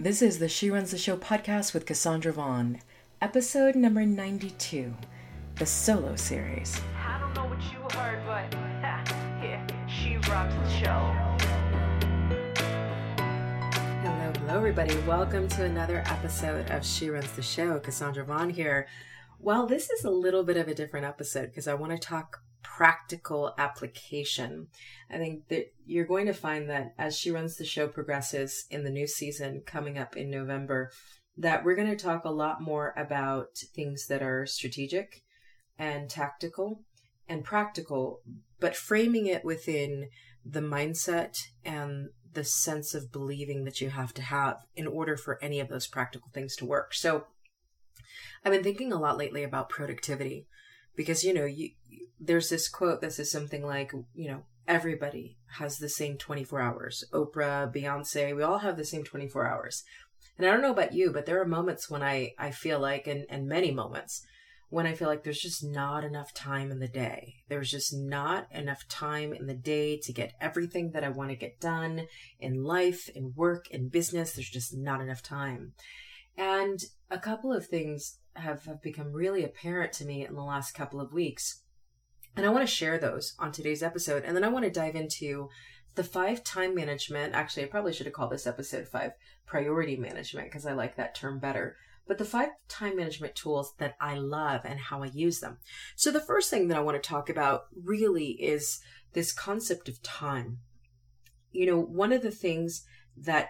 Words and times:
This 0.00 0.22
is 0.22 0.38
the 0.38 0.48
She 0.48 0.70
Runs 0.70 0.92
the 0.92 0.96
Show 0.96 1.16
podcast 1.16 1.74
with 1.74 1.84
Cassandra 1.84 2.32
Vaughn, 2.32 2.80
episode 3.20 3.74
number 3.74 4.06
92, 4.06 4.94
the 5.56 5.66
solo 5.66 6.14
series. 6.14 6.80
I 7.04 7.18
don't 7.18 7.34
know 7.34 7.46
what 7.46 7.60
you 7.72 7.80
heard, 7.98 8.24
but 8.24 8.54
yeah, 9.42 9.66
she 9.88 10.16
rocks 10.30 10.54
the 10.54 10.70
show. 10.70 11.12
Hello, 14.04 14.32
hello, 14.38 14.56
everybody. 14.56 14.96
Welcome 14.98 15.48
to 15.48 15.64
another 15.64 16.04
episode 16.06 16.70
of 16.70 16.86
She 16.86 17.10
Runs 17.10 17.32
the 17.32 17.42
Show. 17.42 17.80
Cassandra 17.80 18.24
Vaughn 18.24 18.50
here. 18.50 18.86
Well, 19.40 19.66
this 19.66 19.90
is 19.90 20.04
a 20.04 20.10
little 20.10 20.44
bit 20.44 20.56
of 20.56 20.68
a 20.68 20.74
different 20.76 21.06
episode 21.06 21.46
because 21.46 21.66
I 21.66 21.74
want 21.74 21.90
to 21.90 21.98
talk 21.98 22.40
practical 22.62 23.54
application. 23.58 24.68
I 25.10 25.18
think 25.18 25.48
that 25.48 25.72
you're 25.86 26.06
going 26.06 26.26
to 26.26 26.32
find 26.32 26.68
that 26.70 26.94
as 26.98 27.16
She 27.16 27.30
Runs 27.30 27.56
the 27.56 27.64
Show 27.64 27.88
progresses 27.88 28.66
in 28.70 28.84
the 28.84 28.90
new 28.90 29.06
season 29.06 29.62
coming 29.64 29.98
up 29.98 30.16
in 30.16 30.30
November, 30.30 30.90
that 31.36 31.64
we're 31.64 31.76
going 31.76 31.90
to 31.90 31.96
talk 31.96 32.24
a 32.24 32.30
lot 32.30 32.60
more 32.60 32.92
about 32.96 33.58
things 33.74 34.06
that 34.08 34.22
are 34.22 34.44
strategic 34.44 35.22
and 35.78 36.10
tactical 36.10 36.82
and 37.28 37.44
practical, 37.44 38.20
but 38.58 38.74
framing 38.74 39.26
it 39.26 39.44
within 39.44 40.08
the 40.44 40.60
mindset 40.60 41.36
and 41.64 42.08
the 42.32 42.44
sense 42.44 42.94
of 42.94 43.12
believing 43.12 43.64
that 43.64 43.80
you 43.80 43.90
have 43.90 44.12
to 44.14 44.22
have 44.22 44.56
in 44.74 44.86
order 44.86 45.16
for 45.16 45.42
any 45.42 45.60
of 45.60 45.68
those 45.68 45.86
practical 45.86 46.30
things 46.32 46.56
to 46.56 46.64
work. 46.64 46.94
So 46.94 47.26
I've 48.44 48.52
been 48.52 48.62
thinking 48.62 48.92
a 48.92 48.98
lot 48.98 49.18
lately 49.18 49.44
about 49.44 49.68
productivity 49.68 50.46
because 50.98 51.22
you 51.22 51.32
know 51.32 51.46
you 51.46 51.70
there's 52.20 52.50
this 52.50 52.68
quote 52.68 53.00
that 53.00 53.12
says 53.12 53.30
something 53.30 53.64
like 53.64 53.92
you 54.14 54.28
know 54.28 54.42
everybody 54.66 55.38
has 55.58 55.78
the 55.78 55.88
same 55.88 56.18
24 56.18 56.60
hours. 56.60 57.04
Oprah 57.14 57.72
beyonce 57.72 58.36
we 58.36 58.42
all 58.42 58.58
have 58.58 58.76
the 58.76 58.84
same 58.84 59.04
24 59.04 59.46
hours. 59.46 59.84
And 60.36 60.46
i 60.46 60.50
don't 60.50 60.60
know 60.60 60.72
about 60.72 60.92
you 60.92 61.12
but 61.12 61.24
there 61.24 61.40
are 61.40 61.46
moments 61.46 61.88
when 61.88 62.02
i 62.02 62.32
i 62.38 62.50
feel 62.50 62.78
like 62.80 63.06
and 63.06 63.24
and 63.30 63.46
many 63.46 63.70
moments 63.70 64.22
when 64.70 64.86
i 64.86 64.94
feel 64.94 65.08
like 65.08 65.22
there's 65.22 65.40
just 65.40 65.64
not 65.64 66.04
enough 66.04 66.34
time 66.34 66.70
in 66.72 66.80
the 66.80 66.88
day. 66.88 67.36
There's 67.48 67.70
just 67.70 67.94
not 67.94 68.48
enough 68.52 68.86
time 68.88 69.32
in 69.32 69.46
the 69.46 69.54
day 69.54 69.98
to 70.02 70.12
get 70.12 70.34
everything 70.40 70.90
that 70.90 71.04
i 71.04 71.08
want 71.08 71.30
to 71.30 71.36
get 71.36 71.60
done 71.60 72.08
in 72.40 72.64
life 72.64 73.08
in 73.14 73.34
work 73.36 73.70
in 73.70 73.88
business. 73.88 74.32
There's 74.32 74.50
just 74.50 74.76
not 74.76 75.00
enough 75.00 75.22
time. 75.22 75.74
And 76.36 76.80
a 77.10 77.18
couple 77.18 77.52
of 77.52 77.66
things 77.66 78.18
have, 78.38 78.64
have 78.64 78.82
become 78.82 79.12
really 79.12 79.44
apparent 79.44 79.92
to 79.94 80.04
me 80.04 80.24
in 80.24 80.34
the 80.34 80.42
last 80.42 80.72
couple 80.72 81.00
of 81.00 81.12
weeks. 81.12 81.62
And 82.36 82.46
I 82.46 82.50
want 82.50 82.66
to 82.66 82.72
share 82.72 82.98
those 82.98 83.34
on 83.38 83.50
today's 83.50 83.82
episode. 83.82 84.24
And 84.24 84.36
then 84.36 84.44
I 84.44 84.48
want 84.48 84.64
to 84.64 84.70
dive 84.70 84.94
into 84.94 85.48
the 85.94 86.04
five 86.04 86.44
time 86.44 86.74
management. 86.74 87.34
Actually, 87.34 87.64
I 87.64 87.68
probably 87.68 87.92
should 87.92 88.06
have 88.06 88.14
called 88.14 88.30
this 88.30 88.46
episode 88.46 88.86
five 88.86 89.12
priority 89.46 89.96
management 89.96 90.48
because 90.48 90.64
I 90.64 90.72
like 90.72 90.96
that 90.96 91.14
term 91.14 91.40
better. 91.40 91.76
But 92.06 92.18
the 92.18 92.24
five 92.24 92.50
time 92.68 92.96
management 92.96 93.34
tools 93.34 93.74
that 93.78 93.96
I 94.00 94.14
love 94.14 94.62
and 94.64 94.78
how 94.78 95.02
I 95.02 95.06
use 95.06 95.40
them. 95.40 95.58
So, 95.96 96.10
the 96.10 96.20
first 96.20 96.48
thing 96.48 96.68
that 96.68 96.78
I 96.78 96.82
want 96.82 97.02
to 97.02 97.06
talk 97.06 97.28
about 97.28 97.64
really 97.84 98.30
is 98.40 98.80
this 99.12 99.32
concept 99.32 99.88
of 99.88 100.02
time. 100.02 100.58
You 101.50 101.66
know, 101.66 101.80
one 101.80 102.12
of 102.12 102.22
the 102.22 102.30
things 102.30 102.84
that 103.16 103.48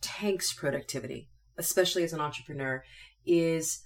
tanks 0.00 0.52
productivity, 0.52 1.28
especially 1.58 2.02
as 2.02 2.12
an 2.12 2.20
entrepreneur, 2.20 2.82
is 3.26 3.84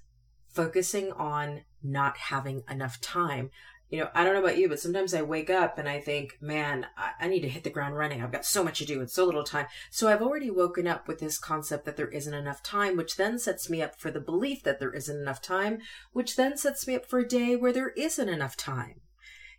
focusing 0.54 1.12
on 1.12 1.62
not 1.82 2.16
having 2.16 2.62
enough 2.70 3.00
time. 3.00 3.50
You 3.90 4.00
know, 4.00 4.08
I 4.14 4.24
don't 4.24 4.32
know 4.32 4.42
about 4.42 4.56
you, 4.56 4.68
but 4.68 4.80
sometimes 4.80 5.12
I 5.12 5.22
wake 5.22 5.50
up 5.50 5.78
and 5.78 5.88
I 5.88 6.00
think, 6.00 6.38
man, 6.40 6.86
I, 7.20 7.28
need 7.28 7.42
to 7.42 7.48
hit 7.48 7.64
the 7.64 7.70
ground 7.70 7.96
running. 7.96 8.22
I've 8.22 8.32
got 8.32 8.46
so 8.46 8.64
much 8.64 8.78
to 8.78 8.86
do 8.86 8.98
and 8.98 9.10
so 9.10 9.24
little 9.24 9.44
time. 9.44 9.66
So 9.90 10.08
I've 10.08 10.22
already 10.22 10.50
woken 10.50 10.86
up 10.88 11.06
with 11.06 11.18
this 11.18 11.38
concept 11.38 11.84
that 11.84 11.96
there 11.96 12.08
isn't 12.08 12.32
enough 12.32 12.62
time, 12.62 12.96
which 12.96 13.16
then 13.16 13.38
sets 13.38 13.68
me 13.68 13.82
up 13.82 14.00
for 14.00 14.10
the 14.10 14.20
belief 14.20 14.62
that 14.62 14.80
there 14.80 14.92
isn't 14.92 15.20
enough 15.20 15.42
time, 15.42 15.80
which 16.12 16.34
then 16.34 16.56
sets 16.56 16.86
me 16.88 16.96
up 16.96 17.06
for 17.06 17.18
a 17.18 17.28
day 17.28 17.54
where 17.54 17.72
there 17.72 17.90
isn't 17.90 18.28
enough 18.28 18.56
time. 18.56 19.00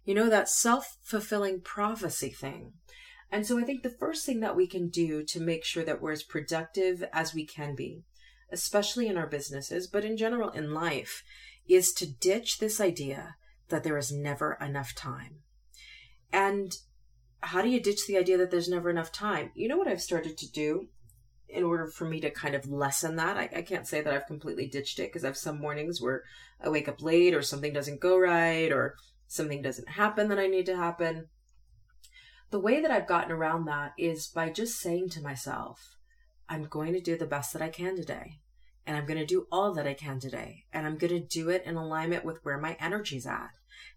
You 0.04 0.16
know, 0.16 0.30
that 0.30 0.50
self 0.50 0.98
fulfilling 1.02 1.62
prophecy 1.62 2.30
thing. 2.30 2.74
And 3.32 3.46
so 3.46 3.60
I 3.60 3.64
think 3.64 3.84
the 3.84 3.90
first 3.90 4.26
thing 4.26 4.40
that 4.42 4.56
we 4.56 4.68
can 4.68 4.90
do 4.90 5.24
to 5.26 5.40
make 5.40 5.64
sure 5.64 5.84
that 5.84 6.02
we're 6.02 6.12
as 6.12 6.24
productive 6.24 7.04
as 7.14 7.34
we 7.34 7.46
can 7.46 7.76
be 7.76 8.04
especially 8.52 9.08
in 9.08 9.18
our 9.18 9.28
businesses, 9.28 9.88
but 9.88 10.06
in 10.06 10.18
general 10.18 10.50
in 10.50 10.74
life, 10.74 11.24
is 11.68 11.94
to 11.94 12.06
ditch 12.06 12.60
this 12.60 12.80
idea 12.80 13.36
that 13.70 13.84
there 13.84 13.98
is 13.98 14.12
never 14.12 14.58
enough 14.62 14.94
time. 14.94 15.40
And 16.32 16.78
how 17.42 17.62
do 17.62 17.70
you 17.70 17.80
ditch 17.80 18.08
the 18.08 18.18
idea 18.18 18.38
that 18.38 18.52
there's 18.52 18.70
never 18.70 18.90
enough 18.90 19.12
time? 19.12 19.52
You 19.56 19.68
know 19.68 19.78
what 19.78 19.88
I've 19.88 20.02
started 20.02 20.38
to 20.38 20.52
do 20.52 20.88
in 21.48 21.64
order 21.64 21.88
for 21.88 22.06
me 22.06 22.20
to 22.22 22.30
kind 22.30 22.56
of 22.56 22.68
lessen 22.68 23.16
that? 23.16 23.38
I, 23.38 23.50
I 23.56 23.62
can't 23.62 23.88
say 23.88 24.02
that 24.02 24.14
I've 24.14 24.28
completely 24.28 24.68
ditched 24.68 25.00
it 25.00 25.10
because 25.10 25.24
I 25.24 25.28
have 25.28 25.38
some 25.38 25.60
mornings 25.60 26.02
where 26.02 26.24
I 26.64 26.70
wake 26.70 26.88
up 26.88 27.02
late 27.02 27.34
or 27.34 27.42
something 27.42 27.74
doesn't 27.74 28.00
go 28.00 28.18
right 28.18 28.72
or 28.72 28.96
something 29.28 29.62
doesn't 29.62 29.90
happen 29.90 30.30
that 30.30 30.40
I 30.40 30.48
need 30.48 30.66
to 30.68 30.76
happen. 30.76 31.28
The 32.52 32.60
way 32.60 32.82
that 32.82 32.92
I've 32.92 33.08
gotten 33.08 33.32
around 33.32 33.66
that 33.66 33.94
is 33.98 34.28
by 34.28 34.50
just 34.50 34.80
saying 34.80 35.10
to 35.10 35.22
myself, 35.22 35.95
I'm 36.50 36.66
going 36.66 36.94
to 36.94 37.02
do 37.02 37.18
the 37.18 37.26
best 37.26 37.54
that 37.54 37.62
I 37.62 37.70
can 37.70 37.96
today. 37.96 38.40
And 38.88 38.96
I'm 38.96 39.06
going 39.06 39.20
to 39.20 39.26
do 39.26 39.48
all 39.52 39.74
that 39.74 39.88
I 39.88 39.96
can 39.96 40.20
today. 40.20 40.66
And 40.72 40.86
I'm 40.86 40.98
going 40.98 41.14
to 41.14 41.20
do 41.20 41.50
it 41.50 41.64
in 41.66 41.76
alignment 41.76 42.24
with 42.24 42.40
where 42.44 42.60
my 42.60 42.78
energy's 42.80 43.26
at. 43.26 43.52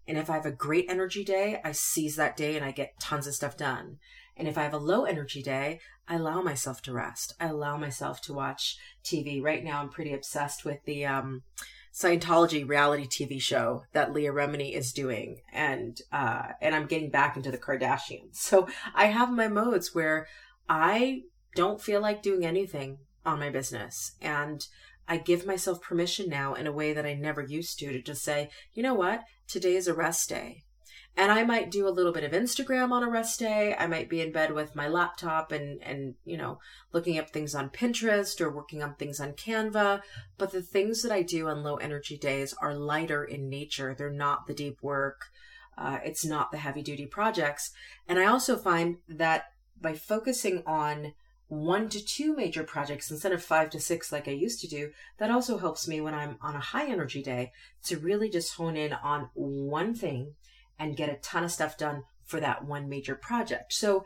And 0.07 0.17
if 0.17 0.29
I 0.29 0.33
have 0.33 0.47
a 0.47 0.51
great 0.51 0.85
energy 0.89 1.23
day, 1.23 1.61
I 1.63 1.73
seize 1.73 2.15
that 2.15 2.35
day 2.35 2.55
and 2.55 2.65
I 2.65 2.71
get 2.71 2.99
tons 2.99 3.27
of 3.27 3.35
stuff 3.35 3.55
done. 3.55 3.97
And 4.35 4.47
if 4.47 4.57
I 4.57 4.63
have 4.63 4.73
a 4.73 4.77
low 4.77 5.03
energy 5.03 5.43
day, 5.43 5.79
I 6.07 6.15
allow 6.15 6.41
myself 6.41 6.81
to 6.83 6.93
rest. 6.93 7.35
I 7.39 7.47
allow 7.47 7.77
myself 7.77 8.21
to 8.21 8.33
watch 8.33 8.77
TV. 9.03 9.43
Right 9.43 9.63
now, 9.63 9.81
I'm 9.81 9.89
pretty 9.89 10.13
obsessed 10.13 10.65
with 10.65 10.83
the 10.85 11.05
um, 11.05 11.43
Scientology 11.93 12.67
reality 12.67 13.05
TV 13.05 13.41
show 13.41 13.83
that 13.91 14.13
Leah 14.13 14.31
Remini 14.31 14.73
is 14.73 14.93
doing, 14.93 15.41
and 15.51 16.01
uh, 16.11 16.43
and 16.61 16.73
I'm 16.73 16.87
getting 16.87 17.09
back 17.09 17.35
into 17.35 17.51
the 17.51 17.57
Kardashians. 17.57 18.35
So 18.49 18.67
I 18.95 19.07
have 19.07 19.31
my 19.31 19.47
modes 19.49 19.93
where 19.93 20.27
I 20.67 21.23
don't 21.55 21.81
feel 21.81 22.01
like 22.01 22.21
doing 22.21 22.45
anything 22.45 22.99
on 23.25 23.39
my 23.39 23.49
business. 23.49 24.13
And 24.21 24.65
I 25.07 25.17
give 25.17 25.45
myself 25.45 25.81
permission 25.81 26.29
now 26.29 26.53
in 26.53 26.67
a 26.67 26.71
way 26.71 26.93
that 26.93 27.05
I 27.05 27.13
never 27.13 27.41
used 27.41 27.79
to 27.79 27.91
to 27.91 28.01
just 28.01 28.23
say, 28.23 28.49
you 28.73 28.83
know 28.83 28.93
what? 28.93 29.23
Today 29.47 29.75
is 29.75 29.87
a 29.87 29.93
rest 29.93 30.29
day. 30.29 30.63
And 31.17 31.31
I 31.31 31.43
might 31.43 31.71
do 31.71 31.87
a 31.87 31.89
little 31.89 32.13
bit 32.13 32.23
of 32.23 32.31
Instagram 32.31 32.91
on 32.91 33.03
a 33.03 33.09
rest 33.09 33.39
day. 33.39 33.75
I 33.77 33.87
might 33.87 34.09
be 34.09 34.21
in 34.21 34.31
bed 34.31 34.53
with 34.53 34.75
my 34.75 34.87
laptop 34.87 35.51
and, 35.51 35.81
and, 35.83 36.13
you 36.23 36.37
know, 36.37 36.59
looking 36.93 37.17
up 37.17 37.31
things 37.31 37.55
on 37.55 37.71
Pinterest 37.71 38.39
or 38.39 38.49
working 38.49 38.81
on 38.81 38.95
things 38.95 39.19
on 39.19 39.33
Canva. 39.33 40.01
But 40.37 40.51
the 40.51 40.61
things 40.61 41.01
that 41.01 41.11
I 41.11 41.23
do 41.23 41.47
on 41.47 41.63
low 41.63 41.75
energy 41.75 42.17
days 42.17 42.53
are 42.61 42.73
lighter 42.73 43.23
in 43.23 43.49
nature. 43.49 43.95
They're 43.97 44.11
not 44.11 44.47
the 44.47 44.53
deep 44.53 44.77
work. 44.81 45.23
Uh, 45.77 45.99
it's 46.05 46.23
not 46.23 46.51
the 46.51 46.57
heavy 46.57 46.83
duty 46.83 47.05
projects. 47.05 47.71
And 48.07 48.19
I 48.19 48.25
also 48.25 48.55
find 48.55 48.97
that 49.09 49.45
by 49.81 49.95
focusing 49.95 50.63
on 50.65 51.13
one 51.49 51.89
to 51.89 52.03
two 52.03 52.35
major 52.35 52.63
projects 52.63 53.11
instead 53.11 53.31
of 53.31 53.43
five 53.43 53.71
to 53.71 53.79
six 53.79 54.11
like 54.11 54.27
I 54.27 54.31
used 54.31 54.61
to 54.61 54.67
do, 54.67 54.91
that 55.17 55.31
also 55.31 55.57
helps 55.57 55.87
me 55.87 55.99
when 55.99 56.13
I'm 56.13 56.37
on 56.41 56.55
a 56.55 56.59
high 56.59 56.87
energy 56.87 57.21
day 57.21 57.51
to 57.85 57.97
really 57.97 58.29
just 58.29 58.55
hone 58.55 58.77
in 58.77 58.93
on 58.93 59.29
one 59.33 59.93
thing 59.95 60.35
and 60.77 60.95
get 60.95 61.09
a 61.09 61.15
ton 61.15 61.43
of 61.43 61.51
stuff 61.51 61.77
done 61.77 62.03
for 62.23 62.39
that 62.39 62.63
one 62.63 62.87
major 62.87 63.15
project. 63.15 63.73
So 63.73 64.05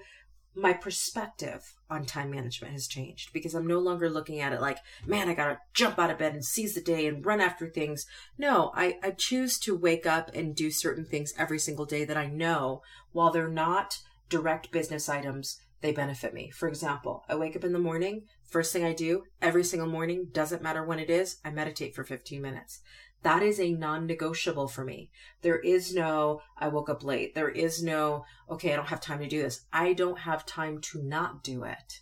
my 0.56 0.72
perspective 0.72 1.74
on 1.90 2.06
time 2.06 2.30
management 2.30 2.74
has 2.74 2.88
changed 2.88 3.34
because 3.34 3.54
I'm 3.56 3.68
no 3.68 3.80
longer 3.80 4.10
looking 4.10 4.40
at 4.40 4.54
it 4.54 4.62
like, 4.62 4.78
man, 5.06 5.28
I 5.28 5.34
gotta 5.34 5.60
jump 5.74 6.00
out 6.00 6.12
of 6.12 6.20
bed 6.20 6.34
and 6.34 6.46
seize 6.46 6.76
the 6.76 6.82
day 6.82 7.08
and 7.08 7.26
run 7.26 7.42
after 7.42 7.68
things. 7.68 8.06
No, 8.38 8.72
I, 8.74 8.98
I 9.04 9.12
choose 9.12 9.58
to 9.60 9.76
wake 9.76 10.06
up 10.06 10.32
and 10.34 10.56
do 10.56 10.72
certain 10.72 11.06
things 11.06 11.34
every 11.38 11.60
single 11.60 11.86
day 11.86 12.06
that 12.06 12.18
I 12.18 12.28
know 12.28 12.84
while 13.12 13.32
they're 13.32 13.48
not 13.48 13.98
direct 14.34 14.72
business 14.72 15.10
items 15.10 15.62
they 15.82 15.92
benefit 15.92 16.34
me. 16.34 16.50
For 16.50 16.68
example, 16.68 17.24
I 17.30 17.36
wake 17.36 17.56
up 17.56 17.64
in 17.64 17.72
the 17.72 17.78
morning, 17.78 18.24
first 18.50 18.74
thing 18.74 18.84
I 18.84 18.94
do 18.94 19.26
every 19.44 19.64
single 19.64 19.88
morning, 19.88 20.30
doesn't 20.32 20.64
matter 20.64 20.84
when 20.84 20.98
it 20.98 21.12
is, 21.12 21.38
I 21.46 21.52
meditate 21.52 21.94
for 21.94 22.04
15 22.04 22.42
minutes. 22.42 22.80
That 23.22 23.44
is 23.44 23.60
a 23.60 23.74
non 23.74 24.08
negotiable 24.08 24.68
for 24.68 24.84
me. 24.84 25.12
There 25.44 25.60
is 25.60 25.94
no, 25.94 26.42
I 26.58 26.70
woke 26.70 26.90
up 26.90 27.04
late. 27.04 27.36
There 27.36 27.50
is 27.50 27.84
no, 27.84 28.26
okay, 28.50 28.74
I 28.74 28.76
don't 28.76 28.88
have 28.88 29.02
time 29.02 29.20
to 29.20 29.28
do 29.28 29.44
this. 29.44 29.68
I 29.72 29.94
don't 29.94 30.18
have 30.20 30.48
time 30.48 30.82
to 30.82 31.04
not 31.04 31.44
do 31.44 31.64
it. 31.64 32.00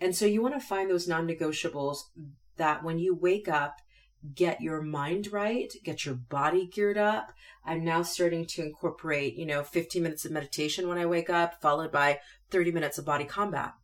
And 0.00 0.16
so 0.16 0.26
you 0.26 0.42
want 0.42 0.54
to 0.54 0.60
find 0.60 0.90
those 0.90 1.06
non 1.06 1.28
negotiables 1.28 1.98
that 2.56 2.82
when 2.82 2.98
you 2.98 3.14
wake 3.14 3.46
up, 3.46 3.76
get 4.34 4.60
your 4.60 4.82
mind 4.82 5.32
right, 5.32 5.72
get 5.84 6.04
your 6.04 6.14
body 6.14 6.66
geared 6.66 6.98
up. 6.98 7.32
I'm 7.64 7.84
now 7.84 8.02
starting 8.02 8.46
to 8.46 8.62
incorporate, 8.62 9.34
you 9.34 9.46
know, 9.46 9.62
15 9.62 10.02
minutes 10.02 10.24
of 10.24 10.32
meditation 10.32 10.88
when 10.88 10.98
I 10.98 11.06
wake 11.06 11.30
up, 11.30 11.60
followed 11.60 11.92
by 11.92 12.20
30 12.50 12.72
minutes 12.72 12.98
of 12.98 13.04
body 13.04 13.24
combat, 13.24 13.74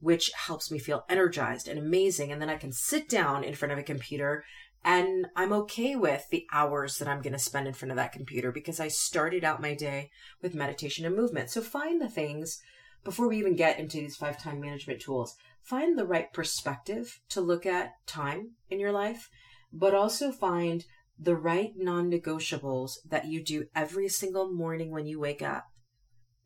which 0.00 0.30
helps 0.46 0.70
me 0.70 0.78
feel 0.78 1.04
energized 1.08 1.68
and 1.68 1.78
amazing. 1.78 2.32
And 2.32 2.40
then 2.40 2.50
I 2.50 2.56
can 2.56 2.72
sit 2.72 3.08
down 3.08 3.44
in 3.44 3.54
front 3.54 3.72
of 3.72 3.78
a 3.78 3.82
computer 3.82 4.44
and 4.84 5.26
I'm 5.34 5.52
okay 5.52 5.96
with 5.96 6.28
the 6.30 6.46
hours 6.52 6.98
that 6.98 7.08
I'm 7.08 7.20
going 7.20 7.32
to 7.32 7.38
spend 7.38 7.66
in 7.66 7.74
front 7.74 7.90
of 7.90 7.96
that 7.96 8.12
computer 8.12 8.52
because 8.52 8.78
I 8.78 8.88
started 8.88 9.42
out 9.42 9.60
my 9.60 9.74
day 9.74 10.10
with 10.40 10.54
meditation 10.54 11.04
and 11.04 11.16
movement. 11.16 11.50
So 11.50 11.60
find 11.60 12.00
the 12.00 12.08
things 12.08 12.60
before 13.04 13.28
we 13.28 13.38
even 13.38 13.56
get 13.56 13.78
into 13.78 13.96
these 13.96 14.16
five 14.16 14.40
time 14.40 14.60
management 14.60 15.00
tools 15.00 15.36
find 15.68 15.98
the 15.98 16.06
right 16.06 16.32
perspective 16.32 17.20
to 17.28 17.42
look 17.42 17.66
at 17.66 17.94
time 18.06 18.52
in 18.70 18.80
your 18.80 18.92
life, 18.92 19.28
but 19.72 19.94
also 19.94 20.32
find 20.32 20.84
the 21.18 21.36
right 21.36 21.72
non 21.76 22.10
negotiables 22.10 22.98
that 23.08 23.26
you 23.26 23.42
do 23.42 23.66
every 23.74 24.08
single 24.08 24.52
morning 24.52 24.90
when 24.90 25.06
you 25.06 25.18
wake 25.18 25.42
up 25.42 25.66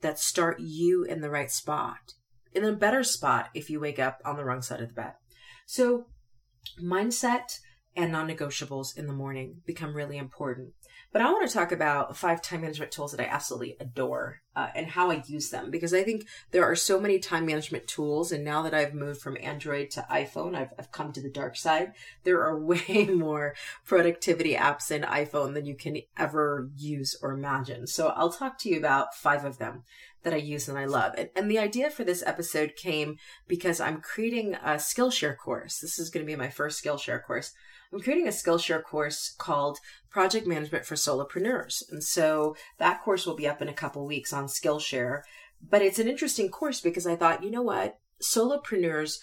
that 0.01 0.19
start 0.19 0.59
you 0.61 1.05
in 1.05 1.21
the 1.21 1.31
right 1.31 1.51
spot, 1.51 2.15
in 2.53 2.65
a 2.65 2.73
better 2.73 3.05
spot 3.05 3.51
if 3.55 3.71
you 3.71 3.81
wake 3.81 3.99
up 3.99 4.21
on 4.25 4.37
the 4.37 4.45
wrong 4.45 4.63
side 4.63 4.81
of 4.81 4.89
the 4.89 4.95
bed. 4.95 5.13
So, 5.67 6.07
mindset 6.81 7.59
and 7.97 8.13
non 8.13 8.29
negotiables 8.29 8.97
in 8.97 9.07
the 9.07 9.13
morning 9.13 9.63
become 9.67 9.95
really 9.95 10.19
important. 10.19 10.73
But 11.13 11.23
I 11.23 11.31
want 11.31 11.47
to 11.47 11.53
talk 11.53 11.73
about 11.73 12.17
five 12.17 12.43
time 12.43 12.63
management 12.63 12.93
tools 12.93 13.13
that 13.13 13.21
I 13.21 13.29
absolutely 13.29 13.77
adore 13.81 14.42
uh, 14.55 14.69
and 14.75 14.89
how 14.89 15.11
I 15.11 15.23
use 15.27 15.51
them 15.51 15.71
because 15.71 15.95
I 15.95 16.03
think 16.03 16.27
there 16.51 16.65
are 16.65 16.77
so 16.77 17.01
many 17.01 17.19
time 17.19 17.47
management 17.47 17.87
tools. 17.87 18.33
And 18.33 18.45
now 18.45 18.63
that 18.63 18.75
I've 18.75 18.95
moved 18.95 19.21
from 19.21 19.39
Android 19.41 19.91
to 19.93 20.07
iPhone, 20.11 20.55
I've, 20.55 20.73
I've 20.79 20.93
come 20.93 21.13
to 21.13 21.23
the 21.23 21.31
dark 21.31 21.57
side. 21.57 21.93
There 22.25 22.43
are 22.43 22.59
way 22.59 23.07
more 23.13 23.55
productivity 23.85 24.55
apps 24.55 24.91
in 24.91 25.03
iPhone 25.03 25.55
than 25.55 25.67
you 25.67 25.75
can 25.75 25.99
ever 26.17 26.71
use 26.77 27.17
or 27.21 27.33
imagine. 27.33 27.87
So 27.87 28.09
I'll 28.09 28.33
talk 28.33 28.59
to 28.59 28.69
you 28.69 28.79
about 28.79 29.15
five 29.15 29.45
of 29.45 29.59
them 29.59 29.83
that 30.23 30.33
I 30.33 30.37
use 30.37 30.69
and 30.69 30.79
I 30.79 30.85
love. 30.85 31.15
And, 31.17 31.31
and 31.35 31.51
the 31.51 31.59
idea 31.59 31.91
for 31.91 32.05
this 32.05 32.23
episode 32.25 32.77
came 32.77 33.17
because 33.49 33.81
I'm 33.81 34.01
creating 34.01 34.55
a 34.55 34.75
Skillshare 34.75 35.37
course. 35.37 35.79
This 35.79 35.99
is 35.99 36.11
going 36.11 36.25
to 36.25 36.31
be 36.31 36.37
my 36.37 36.49
first 36.49 36.83
Skillshare 36.83 37.23
course. 37.23 37.53
I'm 37.93 38.01
creating 38.01 38.27
a 38.27 38.31
Skillshare 38.31 38.83
course 38.83 39.35
called 39.37 39.79
Project 40.09 40.47
Management 40.47 40.87
for 40.87 40.95
Solopreneurs. 40.95 41.83
And 41.91 42.03
so 42.03 42.57
that 42.79 43.03
course 43.03 43.27
will 43.27 43.35
be 43.35 43.49
up 43.49 43.61
in 43.61 43.69
a 43.69 43.75
couple 43.75 44.07
weeks 44.07 44.33
on 44.33 44.42
Skillshare. 44.47 45.23
But 45.61 45.83
it's 45.83 45.99
an 45.99 46.09
interesting 46.09 46.49
course 46.49 46.81
because 46.81 47.07
I 47.07 47.17
thought, 47.17 47.45
you 47.45 47.51
know 47.51 47.63
what? 47.63 47.99
Solopreneurs 48.23 49.19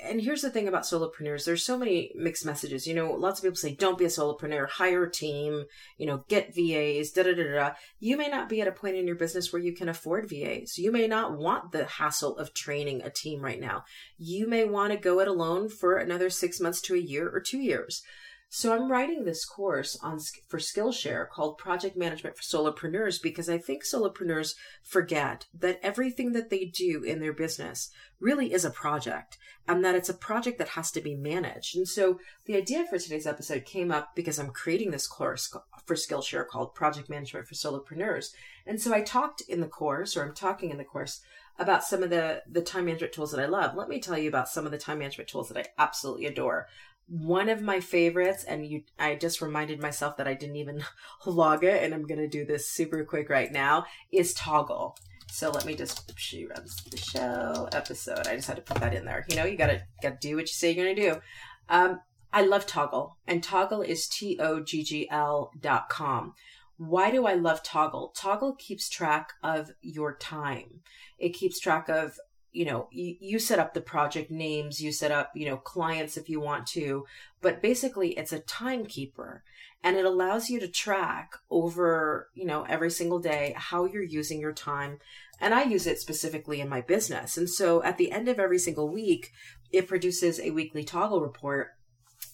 and 0.00 0.20
here's 0.20 0.42
the 0.42 0.50
thing 0.50 0.68
about 0.68 0.82
solopreneurs 0.82 1.44
there's 1.44 1.64
so 1.64 1.78
many 1.78 2.12
mixed 2.14 2.44
messages 2.44 2.86
you 2.86 2.94
know 2.94 3.12
lots 3.12 3.38
of 3.38 3.44
people 3.44 3.56
say 3.56 3.74
don't 3.74 3.98
be 3.98 4.04
a 4.04 4.08
solopreneur 4.08 4.68
hire 4.68 5.04
a 5.04 5.10
team 5.10 5.64
you 5.98 6.06
know 6.06 6.24
get 6.28 6.54
vas 6.54 7.12
da 7.12 7.22
da 7.22 7.34
da 7.34 7.44
da 7.44 7.70
you 7.98 8.16
may 8.16 8.28
not 8.28 8.48
be 8.48 8.60
at 8.60 8.68
a 8.68 8.72
point 8.72 8.96
in 8.96 9.06
your 9.06 9.16
business 9.16 9.52
where 9.52 9.62
you 9.62 9.72
can 9.72 9.88
afford 9.88 10.28
vas 10.28 10.78
you 10.78 10.92
may 10.92 11.06
not 11.06 11.38
want 11.38 11.72
the 11.72 11.84
hassle 11.84 12.36
of 12.36 12.54
training 12.54 13.02
a 13.02 13.10
team 13.10 13.40
right 13.40 13.60
now 13.60 13.84
you 14.18 14.46
may 14.46 14.64
want 14.64 14.92
to 14.92 14.98
go 14.98 15.20
it 15.20 15.28
alone 15.28 15.68
for 15.68 15.96
another 15.96 16.30
six 16.30 16.60
months 16.60 16.80
to 16.80 16.94
a 16.94 16.98
year 16.98 17.28
or 17.28 17.40
two 17.40 17.58
years 17.58 18.02
so 18.48 18.72
I'm 18.72 18.90
writing 18.90 19.24
this 19.24 19.44
course 19.44 19.98
on 20.02 20.18
for 20.48 20.58
Skillshare 20.58 21.28
called 21.28 21.58
Project 21.58 21.96
Management 21.96 22.36
for 22.36 22.42
Solopreneurs 22.42 23.20
because 23.20 23.48
I 23.48 23.58
think 23.58 23.84
solopreneurs 23.84 24.54
forget 24.82 25.46
that 25.58 25.80
everything 25.82 26.32
that 26.32 26.48
they 26.48 26.64
do 26.64 27.02
in 27.02 27.20
their 27.20 27.32
business 27.32 27.90
really 28.20 28.52
is 28.52 28.64
a 28.64 28.70
project 28.70 29.36
and 29.68 29.84
that 29.84 29.96
it's 29.96 30.08
a 30.08 30.14
project 30.14 30.58
that 30.58 30.68
has 30.68 30.90
to 30.92 31.00
be 31.00 31.16
managed. 31.16 31.76
And 31.76 31.88
so 31.88 32.20
the 32.44 32.56
idea 32.56 32.86
for 32.88 32.98
today's 32.98 33.26
episode 33.26 33.64
came 33.64 33.90
up 33.90 34.14
because 34.14 34.38
I'm 34.38 34.50
creating 34.50 34.92
this 34.92 35.08
course 35.08 35.52
for 35.84 35.96
Skillshare 35.96 36.46
called 36.46 36.74
Project 36.74 37.10
Management 37.10 37.48
for 37.48 37.54
Solopreneurs. 37.54 38.28
And 38.64 38.80
so 38.80 38.94
I 38.94 39.02
talked 39.02 39.42
in 39.48 39.60
the 39.60 39.66
course 39.66 40.16
or 40.16 40.22
I'm 40.22 40.34
talking 40.34 40.70
in 40.70 40.78
the 40.78 40.84
course 40.84 41.20
about 41.58 41.82
some 41.82 42.02
of 42.02 42.10
the 42.10 42.42
the 42.48 42.60
time 42.60 42.84
management 42.84 43.12
tools 43.12 43.32
that 43.32 43.40
I 43.40 43.46
love. 43.46 43.74
Let 43.74 43.88
me 43.88 43.98
tell 43.98 44.18
you 44.18 44.28
about 44.28 44.48
some 44.48 44.66
of 44.66 44.72
the 44.72 44.78
time 44.78 44.98
management 44.98 45.28
tools 45.28 45.48
that 45.48 45.58
I 45.58 45.82
absolutely 45.82 46.26
adore 46.26 46.66
one 47.08 47.48
of 47.48 47.62
my 47.62 47.78
favorites 47.78 48.42
and 48.44 48.66
you 48.66 48.82
i 48.98 49.14
just 49.14 49.40
reminded 49.40 49.80
myself 49.80 50.16
that 50.16 50.26
i 50.26 50.34
didn't 50.34 50.56
even 50.56 50.82
log 51.26 51.62
it 51.62 51.82
and 51.82 51.94
i'm 51.94 52.06
going 52.06 52.18
to 52.18 52.26
do 52.26 52.44
this 52.44 52.68
super 52.68 53.04
quick 53.04 53.30
right 53.30 53.52
now 53.52 53.84
is 54.12 54.34
Toggl. 54.34 54.96
So 55.28 55.50
let 55.50 55.66
me 55.66 55.74
just 55.74 56.12
she 56.18 56.46
runs 56.46 56.76
the 56.84 56.96
show 56.96 57.68
episode. 57.72 58.26
I 58.26 58.36
just 58.36 58.48
had 58.48 58.56
to 58.56 58.62
put 58.62 58.78
that 58.78 58.94
in 58.94 59.04
there. 59.04 59.26
You 59.28 59.36
know 59.36 59.44
you 59.44 59.56
gotta 59.56 59.82
gotta 60.02 60.16
do 60.20 60.36
what 60.36 60.42
you 60.42 60.54
say 60.54 60.70
you're 60.70 60.84
gonna 60.84 61.14
do. 61.14 61.20
Um 61.68 62.00
i 62.32 62.42
love 62.42 62.66
Toggl 62.66 63.14
and 63.26 63.42
Toggl 63.42 63.86
is 63.86 64.08
t-o-g-g-l 64.08 65.52
dot 65.60 65.88
com. 65.88 66.34
Why 66.78 67.10
do 67.10 67.26
i 67.26 67.34
love 67.34 67.62
Toggl? 67.62 68.14
Toggl 68.16 68.58
keeps 68.58 68.88
track 68.88 69.32
of 69.42 69.70
your 69.82 70.16
time. 70.16 70.80
It 71.18 71.30
keeps 71.30 71.58
track 71.58 71.88
of 71.88 72.18
you 72.52 72.64
know 72.64 72.88
you, 72.90 73.16
you 73.20 73.38
set 73.38 73.58
up 73.58 73.74
the 73.74 73.80
project 73.80 74.30
names 74.30 74.80
you 74.80 74.92
set 74.92 75.10
up 75.10 75.30
you 75.34 75.46
know 75.46 75.56
clients 75.56 76.16
if 76.16 76.28
you 76.28 76.40
want 76.40 76.66
to 76.66 77.04
but 77.40 77.62
basically 77.62 78.10
it's 78.10 78.32
a 78.32 78.40
timekeeper 78.40 79.42
and 79.86 79.96
it 79.96 80.04
allows 80.04 80.50
you 80.50 80.58
to 80.58 80.66
track 80.66 81.36
over 81.48 82.28
you 82.34 82.44
know 82.44 82.64
every 82.64 82.90
single 82.90 83.20
day 83.20 83.54
how 83.56 83.84
you're 83.84 84.02
using 84.02 84.40
your 84.40 84.52
time. 84.52 84.98
And 85.40 85.54
i 85.54 85.62
use 85.62 85.86
it 85.86 86.00
specifically 86.00 86.60
in 86.60 86.68
my 86.68 86.80
business. 86.80 87.36
And 87.36 87.48
so 87.48 87.82
at 87.84 87.96
the 87.96 88.10
end 88.10 88.28
of 88.28 88.40
every 88.40 88.58
single 88.58 88.88
week 88.88 89.30
it 89.70 89.86
produces 89.86 90.40
a 90.40 90.50
weekly 90.50 90.84
Toggl 90.84 91.22
report 91.22 91.75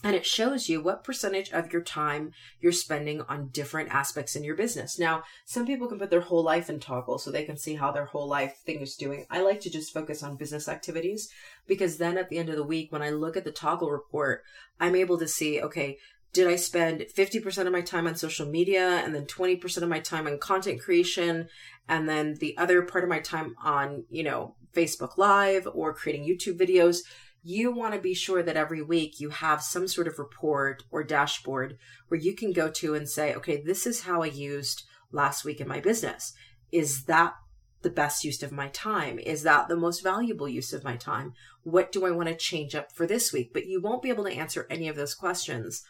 and 0.03 0.17
it 0.17 0.27
shows 0.27 0.69
you 0.69 0.83
what 0.83 1.05
percentage 1.05 1.51
of 1.51 1.73
your 1.73 1.83
time 1.83 2.33
you're 2.61 2.73
spending 2.73 3.21
on 3.23 3.49
different 3.49 3.91
aspects 3.91 4.35
in 4.35 4.43
your 4.43 4.57
business. 4.57 4.99
Now, 4.99 5.23
some 5.45 5.67
people 5.67 5.87
can 5.87 5.99
put 5.99 6.11
their 6.11 6.21
whole 6.21 6.43
life 6.43 6.69
in 6.69 6.81
Toggl 6.81 7.21
so 7.21 7.31
they 7.31 7.45
can 7.45 7.57
see 7.57 7.75
how 7.75 7.93
their 7.93 8.07
whole 8.07 8.29
life 8.29 8.57
thing 8.65 8.81
is 8.81 8.97
doing. 8.97 9.27
I 9.31 9.43
like 9.43 9.61
to 9.61 9.71
just 9.71 9.95
focus 9.95 10.23
on 10.23 10.37
business 10.37 10.69
activities 10.69 11.29
because 11.67 11.99
then 11.99 12.19
at 12.19 12.29
the 12.31 12.39
end 12.39 12.49
of 12.49 12.57
the 12.57 12.65
week, 12.65 12.91
when 12.91 13.03
I 13.03 13.11
look 13.11 13.37
at 13.37 13.45
the 13.45 13.53
Toggl 13.53 13.91
report, 13.91 14.43
I'm 14.81 14.97
able 14.97 15.19
to 15.19 15.29
see, 15.29 15.61
okay, 15.63 15.99
did 16.33 16.49
I 16.49 16.57
spend 16.57 17.05
50% 17.15 17.67
of 17.67 17.73
my 17.73 17.83
time 17.83 18.07
on 18.07 18.17
social 18.17 18.47
media 18.47 19.03
and 19.05 19.15
then 19.15 19.27
20% 19.27 19.83
of 19.83 19.89
my 19.89 20.01
time 20.01 20.27
on 20.27 20.39
content 20.39 20.81
creation 20.81 21.49
and 21.89 22.09
then 22.09 22.37
the 22.41 22.57
other 22.57 22.83
part 22.83 23.05
of 23.05 23.11
my 23.11 23.21
time 23.21 23.55
on, 23.63 24.05
you 24.11 24.23
know, 24.23 24.57
Facebook 24.75 25.19
Live 25.19 25.69
or 25.73 25.93
creating 25.93 26.27
YouTube 26.27 26.59
videos? 26.59 27.01
You 27.43 27.73
want 27.73 27.95
to 27.95 28.01
be 28.01 28.15
sure 28.15 28.43
that 28.43 28.57
every 28.57 28.83
week 28.83 29.19
you 29.19 29.31
have 29.31 29.63
some 29.63 29.89
sort 29.89 30.07
of 30.07 30.19
report 30.19 30.85
or 30.91 31.03
dashboard 31.03 31.77
where 32.09 32.21
you 32.21 32.35
can 32.35 32.53
go 32.53 32.71
to 32.71 32.95
and 32.95 33.09
say, 33.09 33.35
okay, 33.35 33.61
this 33.61 33.87
is 33.87 34.03
how 34.03 34.23
I 34.23 34.27
used 34.27 34.85
last 35.11 35.45
week 35.45 35.61
in 35.61 35.69
my 35.69 35.81
business. 35.81 36.33
Is 36.71 37.05
that 37.05 37.35
the 37.83 37.91
best 37.91 38.25
use 38.25 38.43
of 38.43 38.53
my 38.53 38.69
time? 38.69 39.19
Is 39.19 39.43
that 39.43 39.69
the 39.69 39.77
most 39.77 40.03
valuable 40.03 40.49
use 40.49 40.73
of 40.73 40.85
my 40.85 40.97
time? 40.97 41.35
What 41.65 41.91
do 41.91 42.07
I 42.07 42.13
want 42.13 42.29
to 42.29 42.37
change 42.37 42.75
up 42.77 42.93
for 42.93 43.07
this 43.07 43.33
week? 43.33 43.53
But 43.53 43.67
you 43.67 43.81
won't 43.81 44.03
be 44.03 44.09
able 44.09 44.25
to 44.25 44.33
answer 44.33 44.67
any 44.71 44.89
of 44.89 44.97
those 44.97 45.15
questions 45.15 45.83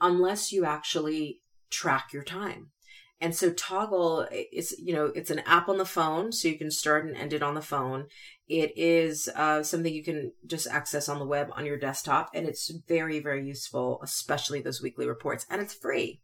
unless 0.00 0.52
you 0.52 0.66
actually 0.66 1.40
track 1.70 2.12
your 2.12 2.24
time. 2.24 2.70
And 3.20 3.36
so 3.36 3.50
Toggl 3.50 4.26
is, 4.50 4.74
you 4.78 4.94
know, 4.94 5.12
it's 5.14 5.30
an 5.30 5.40
app 5.40 5.68
on 5.68 5.76
the 5.76 5.84
phone, 5.84 6.32
so 6.32 6.48
you 6.48 6.56
can 6.56 6.70
start 6.70 7.04
and 7.04 7.16
end 7.16 7.34
it 7.34 7.42
on 7.42 7.54
the 7.54 7.60
phone. 7.60 8.06
It 8.48 8.72
is 8.76 9.28
uh, 9.36 9.62
something 9.62 9.92
you 9.92 10.02
can 10.02 10.32
just 10.46 10.66
access 10.66 11.08
on 11.08 11.18
the 11.18 11.26
web 11.26 11.48
on 11.52 11.66
your 11.66 11.78
desktop, 11.78 12.30
and 12.34 12.46
it's 12.46 12.72
very, 12.88 13.20
very 13.20 13.46
useful, 13.46 14.00
especially 14.02 14.62
those 14.62 14.82
weekly 14.82 15.06
reports, 15.06 15.46
and 15.50 15.60
it's 15.60 15.74
free. 15.74 16.22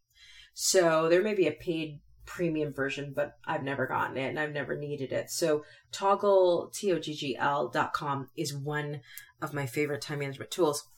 So 0.55 1.09
there 1.11 1.23
may 1.23 1.35
be 1.35 1.47
a 1.47 1.53
paid 1.53 2.01
premium 2.25 2.73
version, 2.73 3.13
but 3.15 3.35
I've 3.45 3.63
never 3.63 3.87
gotten 3.87 4.17
it 4.17 4.29
and 4.29 4.39
I've 4.41 4.53
never 4.53 4.77
needed 4.77 5.13
it. 5.13 5.31
So 5.31 5.65
Toggl, 5.93 6.73
T-O-G-G-L 6.73 7.69
dot 7.69 7.93
com 7.93 8.29
is 8.37 8.55
one 8.55 9.01
of 9.41 9.55
my 9.55 9.67
favorite 9.67 10.03
time 10.03 10.19
management 10.19 10.51
tools. 10.51 10.89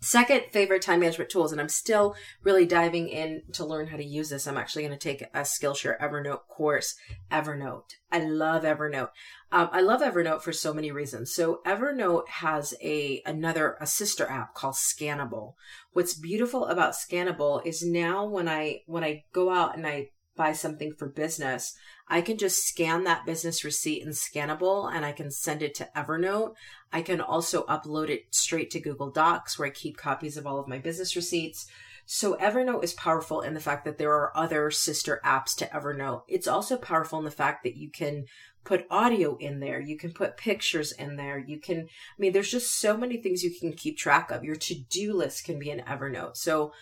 Second 0.00 0.42
favorite 0.52 0.82
time 0.82 1.00
management 1.00 1.28
tools, 1.28 1.50
and 1.50 1.60
I'm 1.60 1.68
still 1.68 2.14
really 2.44 2.66
diving 2.66 3.08
in 3.08 3.42
to 3.54 3.64
learn 3.64 3.88
how 3.88 3.96
to 3.96 4.04
use 4.04 4.30
this. 4.30 4.46
I'm 4.46 4.56
actually 4.56 4.82
going 4.82 4.96
to 4.96 4.98
take 4.98 5.22
a 5.22 5.40
Skillshare 5.40 5.98
Evernote 6.00 6.46
course. 6.46 6.94
Evernote. 7.32 7.96
I 8.12 8.20
love 8.20 8.62
Evernote. 8.62 9.10
Um, 9.50 9.68
I 9.72 9.80
love 9.80 10.00
Evernote 10.00 10.42
for 10.42 10.52
so 10.52 10.72
many 10.72 10.92
reasons. 10.92 11.34
So 11.34 11.60
Evernote 11.66 12.28
has 12.28 12.74
a 12.80 13.22
another 13.26 13.76
a 13.80 13.86
sister 13.86 14.26
app 14.26 14.54
called 14.54 14.74
Scannable. 14.74 15.54
What's 15.92 16.14
beautiful 16.14 16.66
about 16.66 16.92
Scannable 16.92 17.66
is 17.66 17.84
now 17.84 18.24
when 18.24 18.48
I 18.48 18.82
when 18.86 19.02
I 19.02 19.24
go 19.32 19.50
out 19.50 19.76
and 19.76 19.84
I 19.84 20.10
buy 20.38 20.52
something 20.52 20.94
for 20.94 21.08
business, 21.08 21.74
I 22.08 22.22
can 22.22 22.38
just 22.38 22.66
scan 22.66 23.04
that 23.04 23.26
business 23.26 23.64
receipt 23.64 24.02
in 24.02 24.10
Scannable 24.10 24.90
and 24.90 25.04
I 25.04 25.12
can 25.12 25.30
send 25.30 25.60
it 25.60 25.74
to 25.74 25.88
Evernote. 25.94 26.54
I 26.90 27.02
can 27.02 27.20
also 27.20 27.64
upload 27.66 28.08
it 28.08 28.26
straight 28.30 28.70
to 28.70 28.80
Google 28.80 29.10
Docs 29.10 29.58
where 29.58 29.68
I 29.68 29.72
keep 29.72 29.98
copies 29.98 30.38
of 30.38 30.46
all 30.46 30.58
of 30.58 30.68
my 30.68 30.78
business 30.78 31.14
receipts. 31.14 31.66
So 32.06 32.36
Evernote 32.36 32.82
is 32.82 32.94
powerful 32.94 33.42
in 33.42 33.52
the 33.52 33.60
fact 33.60 33.84
that 33.84 33.98
there 33.98 34.14
are 34.14 34.34
other 34.34 34.70
sister 34.70 35.20
apps 35.22 35.54
to 35.56 35.66
Evernote. 35.66 36.22
It's 36.26 36.48
also 36.48 36.78
powerful 36.78 37.18
in 37.18 37.26
the 37.26 37.30
fact 37.30 37.64
that 37.64 37.76
you 37.76 37.90
can 37.90 38.24
put 38.64 38.86
audio 38.90 39.36
in 39.36 39.60
there. 39.60 39.80
You 39.80 39.98
can 39.98 40.12
put 40.12 40.38
pictures 40.38 40.92
in 40.92 41.16
there. 41.16 41.38
You 41.38 41.58
can, 41.60 41.80
I 41.80 42.16
mean, 42.18 42.32
there's 42.32 42.50
just 42.50 42.80
so 42.80 42.96
many 42.96 43.18
things 43.18 43.42
you 43.42 43.54
can 43.58 43.74
keep 43.74 43.98
track 43.98 44.30
of. 44.30 44.44
Your 44.44 44.56
to-do 44.56 45.12
list 45.12 45.44
can 45.44 45.58
be 45.58 45.70
in 45.70 45.80
Evernote. 45.80 46.36
So 46.36 46.72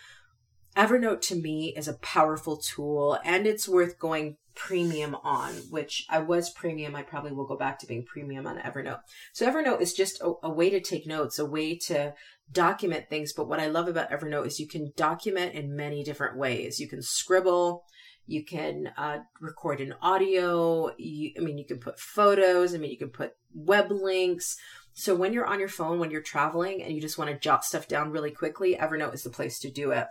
Evernote 0.77 1.21
to 1.21 1.35
me 1.35 1.73
is 1.75 1.87
a 1.87 1.95
powerful 1.95 2.57
tool 2.57 3.17
and 3.25 3.47
it's 3.47 3.67
worth 3.67 3.97
going 3.97 4.37
premium 4.53 5.15
on, 5.23 5.53
which 5.71 6.05
I 6.07 6.19
was 6.19 6.51
premium. 6.51 6.95
I 6.95 7.01
probably 7.01 7.31
will 7.31 7.47
go 7.47 7.57
back 7.57 7.79
to 7.79 7.87
being 7.87 8.05
premium 8.05 8.45
on 8.45 8.59
Evernote. 8.59 8.99
So 9.33 9.51
Evernote 9.51 9.81
is 9.81 9.93
just 9.93 10.21
a, 10.21 10.33
a, 10.43 10.51
way 10.51 10.69
to 10.69 10.79
take 10.79 11.07
notes, 11.07 11.39
a 11.39 11.45
way 11.45 11.75
to 11.87 12.13
document 12.51 13.09
things. 13.09 13.33
But 13.33 13.47
what 13.47 13.59
I 13.59 13.67
love 13.67 13.87
about 13.87 14.11
Evernote 14.11 14.45
is 14.45 14.59
you 14.59 14.67
can 14.67 14.93
document 14.95 15.55
in 15.55 15.75
many 15.75 16.03
different 16.03 16.37
ways. 16.37 16.79
You 16.79 16.87
can 16.87 17.01
scribble, 17.01 17.83
you 18.27 18.45
can 18.45 18.91
uh, 18.97 19.19
record 19.41 19.81
an 19.81 19.95
audio. 19.99 20.91
You, 20.97 21.31
I 21.37 21.41
mean, 21.41 21.57
you 21.57 21.65
can 21.65 21.79
put 21.79 21.99
photos. 21.99 22.75
I 22.75 22.77
mean, 22.77 22.91
you 22.91 22.97
can 22.99 23.09
put 23.09 23.33
web 23.55 23.89
links. 23.89 24.57
So 24.93 25.15
when 25.15 25.33
you're 25.33 25.45
on 25.45 25.59
your 25.59 25.69
phone, 25.69 25.99
when 25.99 26.11
you're 26.11 26.21
traveling 26.21 26.83
and 26.83 26.93
you 26.93 27.01
just 27.01 27.17
want 27.17 27.31
to 27.31 27.39
jot 27.39 27.65
stuff 27.65 27.87
down 27.87 28.11
really 28.11 28.31
quickly, 28.31 28.75
Evernote 28.75 29.15
is 29.15 29.23
the 29.23 29.31
place 29.31 29.57
to 29.59 29.71
do 29.71 29.89
it. 29.89 30.05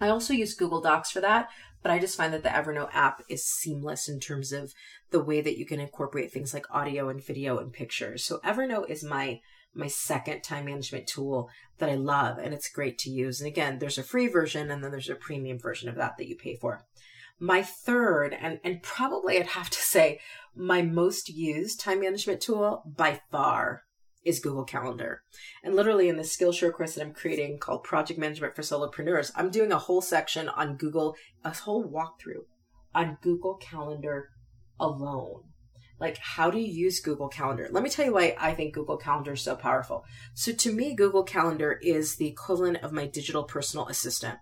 I 0.00 0.08
also 0.08 0.32
use 0.32 0.54
Google 0.54 0.80
Docs 0.80 1.10
for 1.10 1.20
that, 1.20 1.48
but 1.82 1.92
I 1.92 1.98
just 1.98 2.16
find 2.16 2.32
that 2.32 2.42
the 2.42 2.48
Evernote 2.48 2.90
app 2.92 3.22
is 3.28 3.44
seamless 3.44 4.08
in 4.08 4.18
terms 4.18 4.52
of 4.52 4.72
the 5.10 5.22
way 5.22 5.40
that 5.40 5.58
you 5.58 5.66
can 5.66 5.80
incorporate 5.80 6.32
things 6.32 6.52
like 6.52 6.66
audio 6.70 7.08
and 7.08 7.24
video 7.24 7.58
and 7.58 7.72
pictures. 7.72 8.24
So 8.24 8.38
Evernote 8.38 8.90
is 8.90 9.04
my 9.04 9.40
my 9.76 9.88
second 9.88 10.42
time 10.42 10.66
management 10.66 11.06
tool 11.06 11.50
that 11.78 11.90
I 11.90 11.96
love 11.96 12.38
and 12.38 12.54
it's 12.54 12.68
great 12.68 12.96
to 12.98 13.10
use. 13.10 13.40
And 13.40 13.48
again, 13.48 13.80
there's 13.80 13.98
a 13.98 14.04
free 14.04 14.28
version 14.28 14.70
and 14.70 14.84
then 14.84 14.92
there's 14.92 15.10
a 15.10 15.16
premium 15.16 15.58
version 15.58 15.88
of 15.88 15.96
that 15.96 16.16
that 16.16 16.28
you 16.28 16.36
pay 16.36 16.54
for. 16.54 16.84
My 17.40 17.62
third 17.62 18.36
and 18.40 18.60
and 18.62 18.82
probably 18.82 19.38
I'd 19.38 19.46
have 19.48 19.70
to 19.70 19.78
say 19.78 20.20
my 20.54 20.82
most 20.82 21.28
used 21.28 21.80
time 21.80 22.00
management 22.00 22.40
tool 22.40 22.84
by 22.86 23.20
far 23.30 23.82
is 24.24 24.40
Google 24.40 24.64
Calendar. 24.64 25.22
And 25.62 25.74
literally 25.74 26.08
in 26.08 26.16
the 26.16 26.22
Skillshare 26.22 26.72
course 26.72 26.94
that 26.94 27.02
I'm 27.02 27.12
creating 27.12 27.58
called 27.58 27.84
Project 27.84 28.18
Management 28.18 28.56
for 28.56 28.62
Solopreneurs, 28.62 29.30
I'm 29.36 29.50
doing 29.50 29.72
a 29.72 29.78
whole 29.78 30.00
section 30.00 30.48
on 30.48 30.76
Google, 30.76 31.16
a 31.44 31.54
whole 31.54 31.84
walkthrough 31.84 32.44
on 32.94 33.18
Google 33.22 33.56
Calendar 33.56 34.30
alone. 34.80 35.42
Like, 36.00 36.18
how 36.18 36.50
do 36.50 36.58
you 36.58 36.66
use 36.66 37.00
Google 37.00 37.28
Calendar? 37.28 37.68
Let 37.70 37.82
me 37.82 37.90
tell 37.90 38.04
you 38.04 38.12
why 38.12 38.34
I 38.38 38.52
think 38.52 38.74
Google 38.74 38.96
Calendar 38.96 39.34
is 39.34 39.42
so 39.42 39.54
powerful. 39.54 40.04
So, 40.34 40.52
to 40.52 40.72
me, 40.72 40.94
Google 40.94 41.22
Calendar 41.22 41.78
is 41.82 42.16
the 42.16 42.26
equivalent 42.26 42.78
of 42.82 42.92
my 42.92 43.06
digital 43.06 43.44
personal 43.44 43.86
assistant. 43.86 44.38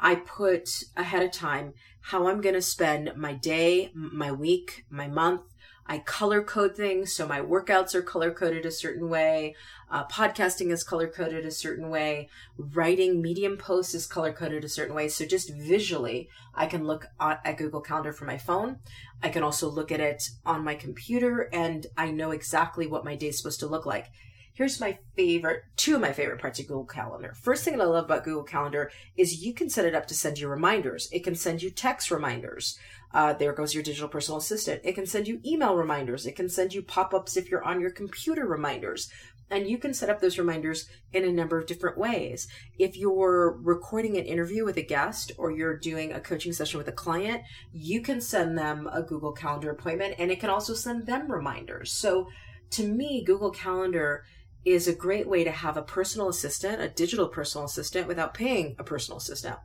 I 0.00 0.16
put 0.16 0.68
ahead 0.96 1.22
of 1.22 1.30
time 1.30 1.74
how 2.02 2.28
I'm 2.28 2.40
going 2.40 2.54
to 2.54 2.62
spend 2.62 3.12
my 3.16 3.34
day, 3.34 3.90
my 3.94 4.32
week, 4.32 4.84
my 4.90 5.08
month, 5.08 5.42
I 5.88 5.98
color 5.98 6.42
code 6.42 6.76
things. 6.76 7.12
So 7.12 7.26
my 7.26 7.40
workouts 7.40 7.94
are 7.94 8.02
color 8.02 8.32
coded 8.32 8.66
a 8.66 8.70
certain 8.70 9.08
way. 9.08 9.54
Uh, 9.90 10.04
podcasting 10.06 10.72
is 10.72 10.82
color 10.82 11.06
coded 11.06 11.46
a 11.46 11.50
certain 11.50 11.90
way. 11.90 12.28
Writing 12.58 13.22
medium 13.22 13.56
posts 13.56 13.94
is 13.94 14.06
color 14.06 14.32
coded 14.32 14.64
a 14.64 14.68
certain 14.68 14.94
way. 14.94 15.08
So 15.08 15.24
just 15.24 15.50
visually, 15.50 16.28
I 16.54 16.66
can 16.66 16.86
look 16.86 17.06
at, 17.20 17.40
at 17.44 17.58
Google 17.58 17.80
Calendar 17.80 18.12
for 18.12 18.24
my 18.24 18.38
phone. 18.38 18.78
I 19.22 19.28
can 19.28 19.42
also 19.42 19.68
look 19.68 19.92
at 19.92 20.00
it 20.00 20.30
on 20.44 20.64
my 20.64 20.74
computer 20.74 21.48
and 21.52 21.86
I 21.96 22.10
know 22.10 22.32
exactly 22.32 22.86
what 22.86 23.04
my 23.04 23.14
day 23.14 23.28
is 23.28 23.38
supposed 23.38 23.60
to 23.60 23.66
look 23.66 23.86
like. 23.86 24.10
Here's 24.56 24.80
my 24.80 24.96
favorite, 25.14 25.64
two 25.76 25.96
of 25.96 26.00
my 26.00 26.14
favorite 26.14 26.40
parts 26.40 26.58
of 26.58 26.66
Google 26.66 26.86
Calendar. 26.86 27.34
First 27.34 27.62
thing 27.62 27.76
that 27.76 27.82
I 27.82 27.86
love 27.86 28.06
about 28.06 28.24
Google 28.24 28.42
Calendar 28.42 28.90
is 29.14 29.44
you 29.44 29.52
can 29.52 29.68
set 29.68 29.84
it 29.84 29.94
up 29.94 30.06
to 30.06 30.14
send 30.14 30.38
you 30.38 30.48
reminders. 30.48 31.10
It 31.12 31.24
can 31.24 31.34
send 31.34 31.62
you 31.62 31.68
text 31.68 32.10
reminders. 32.10 32.78
Uh, 33.12 33.32
there 33.32 33.52
goes 33.52 33.74
your 33.74 33.82
digital 33.82 34.08
personal 34.08 34.38
assistant. 34.38 34.80
It 34.84 34.94
can 34.94 35.06
send 35.06 35.26
you 35.28 35.40
email 35.44 35.74
reminders. 35.76 36.26
It 36.26 36.36
can 36.36 36.48
send 36.48 36.74
you 36.74 36.82
pop 36.82 37.14
ups 37.14 37.36
if 37.36 37.50
you're 37.50 37.64
on 37.64 37.80
your 37.80 37.90
computer 37.90 38.46
reminders. 38.46 39.10
And 39.48 39.68
you 39.68 39.78
can 39.78 39.94
set 39.94 40.10
up 40.10 40.20
those 40.20 40.38
reminders 40.38 40.88
in 41.12 41.24
a 41.24 41.30
number 41.30 41.56
of 41.56 41.66
different 41.66 41.96
ways. 41.96 42.48
If 42.78 42.96
you're 42.96 43.56
recording 43.62 44.16
an 44.16 44.24
interview 44.24 44.64
with 44.64 44.76
a 44.76 44.82
guest 44.82 45.32
or 45.38 45.52
you're 45.52 45.78
doing 45.78 46.12
a 46.12 46.20
coaching 46.20 46.52
session 46.52 46.78
with 46.78 46.88
a 46.88 46.92
client, 46.92 47.42
you 47.72 48.02
can 48.02 48.20
send 48.20 48.58
them 48.58 48.88
a 48.92 49.02
Google 49.02 49.32
Calendar 49.32 49.70
appointment 49.70 50.16
and 50.18 50.32
it 50.32 50.40
can 50.40 50.50
also 50.50 50.74
send 50.74 51.06
them 51.06 51.30
reminders. 51.30 51.92
So 51.92 52.28
to 52.70 52.88
me, 52.88 53.22
Google 53.24 53.52
Calendar 53.52 54.24
is 54.64 54.88
a 54.88 54.94
great 54.94 55.28
way 55.28 55.44
to 55.44 55.50
have 55.52 55.76
a 55.76 55.82
personal 55.82 56.28
assistant, 56.28 56.82
a 56.82 56.88
digital 56.88 57.28
personal 57.28 57.66
assistant, 57.66 58.08
without 58.08 58.34
paying 58.34 58.74
a 58.80 58.84
personal 58.84 59.18
assistant. 59.18 59.56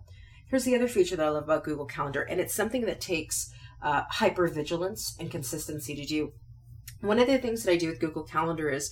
Here's 0.51 0.65
the 0.65 0.75
other 0.75 0.89
feature 0.89 1.15
that 1.15 1.25
I 1.25 1.29
love 1.29 1.45
about 1.45 1.63
Google 1.63 1.85
Calendar, 1.85 2.23
and 2.23 2.41
it's 2.41 2.53
something 2.53 2.81
that 2.81 2.99
takes 2.99 3.53
uh, 3.81 4.03
hyper 4.09 4.49
vigilance 4.49 5.15
and 5.17 5.31
consistency 5.31 5.95
to 5.95 6.05
do. 6.05 6.33
One 6.99 7.19
of 7.19 7.27
the 7.27 7.37
things 7.37 7.63
that 7.63 7.71
I 7.71 7.77
do 7.77 7.87
with 7.87 8.01
Google 8.01 8.23
Calendar 8.23 8.69
is 8.69 8.91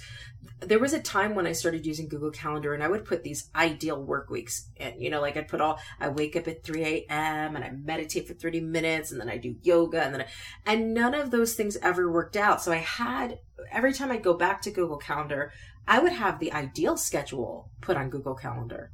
there 0.62 0.80
was 0.80 0.94
a 0.94 1.02
time 1.02 1.36
when 1.36 1.46
I 1.46 1.52
started 1.52 1.86
using 1.86 2.08
Google 2.08 2.32
Calendar 2.32 2.74
and 2.74 2.82
I 2.82 2.88
would 2.88 3.04
put 3.04 3.24
these 3.26 3.50
ideal 3.54 4.02
work 4.02 4.30
weeks 4.30 4.70
in. 4.78 5.02
You 5.02 5.10
know, 5.10 5.20
like 5.20 5.36
I'd 5.36 5.50
put 5.50 5.60
all, 5.60 5.80
I 6.00 6.08
wake 6.08 6.38
up 6.38 6.48
at 6.48 6.64
3 6.64 6.82
a.m. 6.82 7.58
and 7.58 7.66
I 7.66 7.72
meditate 7.72 8.26
for 8.26 8.36
30 8.36 8.62
minutes 8.62 9.12
and 9.12 9.20
then 9.20 9.30
I 9.30 9.36
do 9.36 9.58
yoga 9.62 10.02
and 10.02 10.16
then, 10.16 10.22
I, 10.22 10.28
and 10.66 10.94
none 10.94 11.14
of 11.14 11.30
those 11.30 11.56
things 11.56 11.76
ever 11.82 12.10
worked 12.10 12.38
out. 12.38 12.62
So 12.62 12.72
I 12.72 12.78
had, 12.78 13.38
every 13.70 13.92
time 13.92 14.12
I 14.12 14.18
go 14.18 14.34
back 14.34 14.62
to 14.62 14.72
Google 14.72 14.98
Calendar, 14.98 15.52
I 15.86 16.00
would 16.00 16.14
have 16.14 16.40
the 16.40 16.54
ideal 16.54 16.96
schedule 16.96 17.70
put 17.82 17.98
on 17.98 18.10
Google 18.10 18.36
Calendar, 18.36 18.92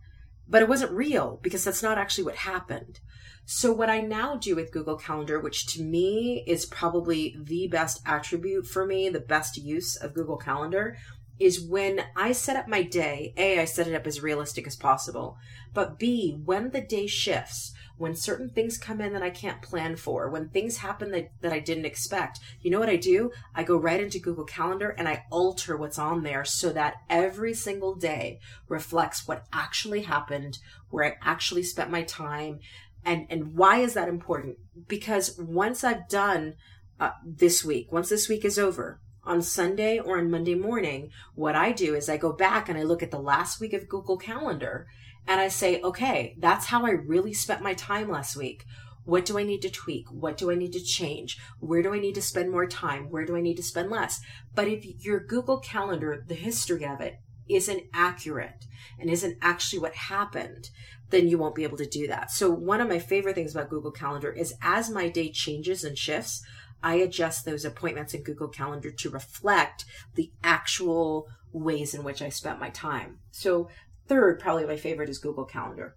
but 0.47 0.61
it 0.61 0.69
wasn't 0.69 0.91
real 0.91 1.39
because 1.41 1.63
that's 1.63 1.83
not 1.83 1.97
actually 1.97 2.23
what 2.23 2.35
happened. 2.35 2.99
So 3.45 3.71
what 3.71 3.89
I 3.89 4.01
now 4.01 4.37
do 4.37 4.55
with 4.55 4.71
Google 4.71 4.97
Calendar, 4.97 5.39
which 5.39 5.67
to 5.75 5.83
me 5.83 6.43
is 6.47 6.65
probably 6.65 7.35
the 7.39 7.67
best 7.67 8.01
attribute 8.05 8.65
for 8.65 8.85
me, 8.85 9.07
the 9.09 9.19
best 9.19 9.57
use 9.57 9.95
of 9.95 10.15
Google 10.15 10.37
Calendar, 10.37 10.97
is 11.39 11.61
when 11.61 12.01
I 12.15 12.31
set 12.31 12.55
up 12.55 12.67
my 12.67 12.81
day, 12.81 13.33
A, 13.37 13.59
I 13.59 13.65
set 13.65 13.87
it 13.87 13.93
up 13.93 14.07
as 14.07 14.21
realistic 14.21 14.65
as 14.65 14.75
possible, 14.75 15.37
but 15.73 15.99
B, 15.99 16.39
when 16.43 16.71
the 16.71 16.81
day 16.81 17.05
shifts, 17.05 17.73
when 17.97 18.15
certain 18.15 18.49
things 18.49 18.77
come 18.77 18.99
in 18.99 19.13
that 19.13 19.23
I 19.23 19.29
can't 19.29 19.61
plan 19.61 19.95
for, 19.95 20.29
when 20.29 20.49
things 20.49 20.77
happen 20.77 21.11
that, 21.11 21.31
that 21.41 21.53
I 21.53 21.59
didn't 21.59 21.85
expect, 21.85 22.39
you 22.61 22.69
know 22.69 22.79
what 22.79 22.89
I 22.89 22.97
do? 22.97 23.31
I 23.53 23.63
go 23.63 23.77
right 23.77 24.01
into 24.01 24.19
Google 24.19 24.43
Calendar 24.43 24.89
and 24.89 25.07
I 25.07 25.23
alter 25.31 25.77
what's 25.77 25.99
on 25.99 26.23
there 26.23 26.43
so 26.43 26.73
that 26.73 26.95
every 27.09 27.53
single 27.53 27.95
day 27.95 28.39
reflects 28.67 29.27
what 29.27 29.45
actually 29.53 30.01
happened, 30.01 30.59
where 30.89 31.05
I 31.05 31.15
actually 31.21 31.63
spent 31.63 31.89
my 31.89 32.03
time. 32.03 32.59
And, 33.03 33.27
and 33.29 33.55
why 33.55 33.77
is 33.77 33.93
that 33.93 34.09
important? 34.09 34.57
Because 34.87 35.37
once 35.39 35.83
I've 35.83 36.09
done 36.09 36.55
uh, 36.99 37.11
this 37.25 37.63
week, 37.63 37.91
once 37.91 38.09
this 38.09 38.27
week 38.27 38.43
is 38.43 38.59
over, 38.59 38.99
on 39.25 39.41
Sunday 39.41 39.99
or 39.99 40.19
on 40.19 40.29
Monday 40.29 40.55
morning, 40.55 41.09
what 41.33 41.55
I 41.55 41.71
do 41.71 41.95
is 41.95 42.09
I 42.09 42.17
go 42.17 42.31
back 42.31 42.69
and 42.69 42.77
I 42.77 42.83
look 42.83 43.01
at 43.01 43.11
the 43.11 43.19
last 43.19 43.59
week 43.59 43.73
of 43.73 43.89
Google 43.89 44.17
Calendar 44.17 44.87
and 45.27 45.41
I 45.41 45.47
say, 45.47 45.81
okay, 45.81 46.35
that's 46.37 46.67
how 46.67 46.85
I 46.85 46.91
really 46.91 47.33
spent 47.33 47.61
my 47.61 47.73
time 47.73 48.09
last 48.09 48.35
week. 48.35 48.65
What 49.03 49.25
do 49.25 49.37
I 49.37 49.43
need 49.43 49.61
to 49.61 49.69
tweak? 49.69 50.07
What 50.09 50.37
do 50.37 50.51
I 50.51 50.55
need 50.55 50.73
to 50.73 50.83
change? 50.83 51.37
Where 51.59 51.83
do 51.83 51.93
I 51.93 51.99
need 51.99 52.15
to 52.15 52.21
spend 52.21 52.51
more 52.51 52.65
time? 52.65 53.09
Where 53.09 53.25
do 53.25 53.35
I 53.35 53.41
need 53.41 53.57
to 53.57 53.63
spend 53.63 53.91
less? 53.91 54.19
But 54.55 54.67
if 54.67 54.83
your 55.05 55.19
Google 55.19 55.59
Calendar, 55.59 56.23
the 56.27 56.33
history 56.35 56.85
of 56.85 57.01
it, 57.01 57.19
isn't 57.47 57.83
accurate 57.93 58.65
and 58.99 59.09
isn't 59.09 59.37
actually 59.41 59.79
what 59.79 59.93
happened, 59.93 60.69
then 61.11 61.27
you 61.27 61.37
won't 61.37 61.55
be 61.55 61.63
able 61.63 61.77
to 61.77 61.85
do 61.85 62.07
that. 62.07 62.31
So 62.31 62.49
one 62.49 62.81
of 62.81 62.89
my 62.89 62.99
favorite 62.99 63.35
things 63.35 63.53
about 63.53 63.69
Google 63.69 63.91
Calendar 63.91 64.31
is 64.31 64.55
as 64.61 64.89
my 64.89 65.09
day 65.09 65.31
changes 65.31 65.83
and 65.83 65.97
shifts, 65.97 66.43
I 66.81 66.95
adjust 66.95 67.45
those 67.45 67.65
appointments 67.65 68.13
in 68.13 68.23
Google 68.23 68.47
Calendar 68.47 68.91
to 68.91 69.09
reflect 69.09 69.85
the 70.15 70.31
actual 70.43 71.27
ways 71.51 71.93
in 71.93 72.03
which 72.03 72.21
I 72.21 72.29
spent 72.29 72.59
my 72.59 72.69
time. 72.69 73.19
So 73.31 73.69
third, 74.07 74.39
probably 74.39 74.65
my 74.65 74.77
favorite 74.77 75.09
is 75.09 75.19
Google 75.19 75.45
Calendar. 75.45 75.95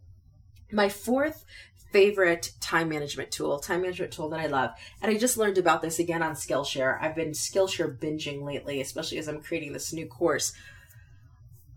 My 0.71 0.89
fourth 0.89 1.45
favorite 1.93 2.53
time 2.61 2.89
management 2.91 3.31
tool, 3.31 3.59
time 3.59 3.83
management 3.83 4.13
tool 4.13 4.29
that 4.29 4.41
I 4.41 4.47
love, 4.47 4.71
and 5.01 5.11
I 5.11 5.17
just 5.17 5.39
learned 5.39 5.59
about 5.59 5.81
this 5.83 5.99
again 5.99 6.23
on 6.23 6.35
Skillshare. 6.35 7.01
I've 7.01 7.15
been 7.15 7.31
Skillshare 7.31 7.99
binging 7.99 8.43
lately, 8.43 8.81
especially 8.81 9.19
as 9.19 9.29
I'm 9.29 9.41
creating 9.41 9.73
this 9.73 9.93
new 9.93 10.07
course. 10.07 10.53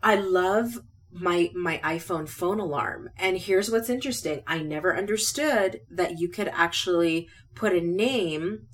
I 0.04 0.16
love 0.16 0.80
my 1.12 1.52
my 1.54 1.80
iPhone 1.84 2.28
phone 2.28 2.60
alarm. 2.60 3.10
And 3.18 3.38
here's 3.38 3.70
what's 3.70 3.90
interesting. 3.90 4.44
I 4.48 4.60
never 4.60 4.98
understood 4.98 5.82
that 5.90 6.20
you 6.20 6.30
could 6.30 6.48
actually 6.50 7.28
put 7.56 7.74
a 7.74 7.82
name 7.82 8.68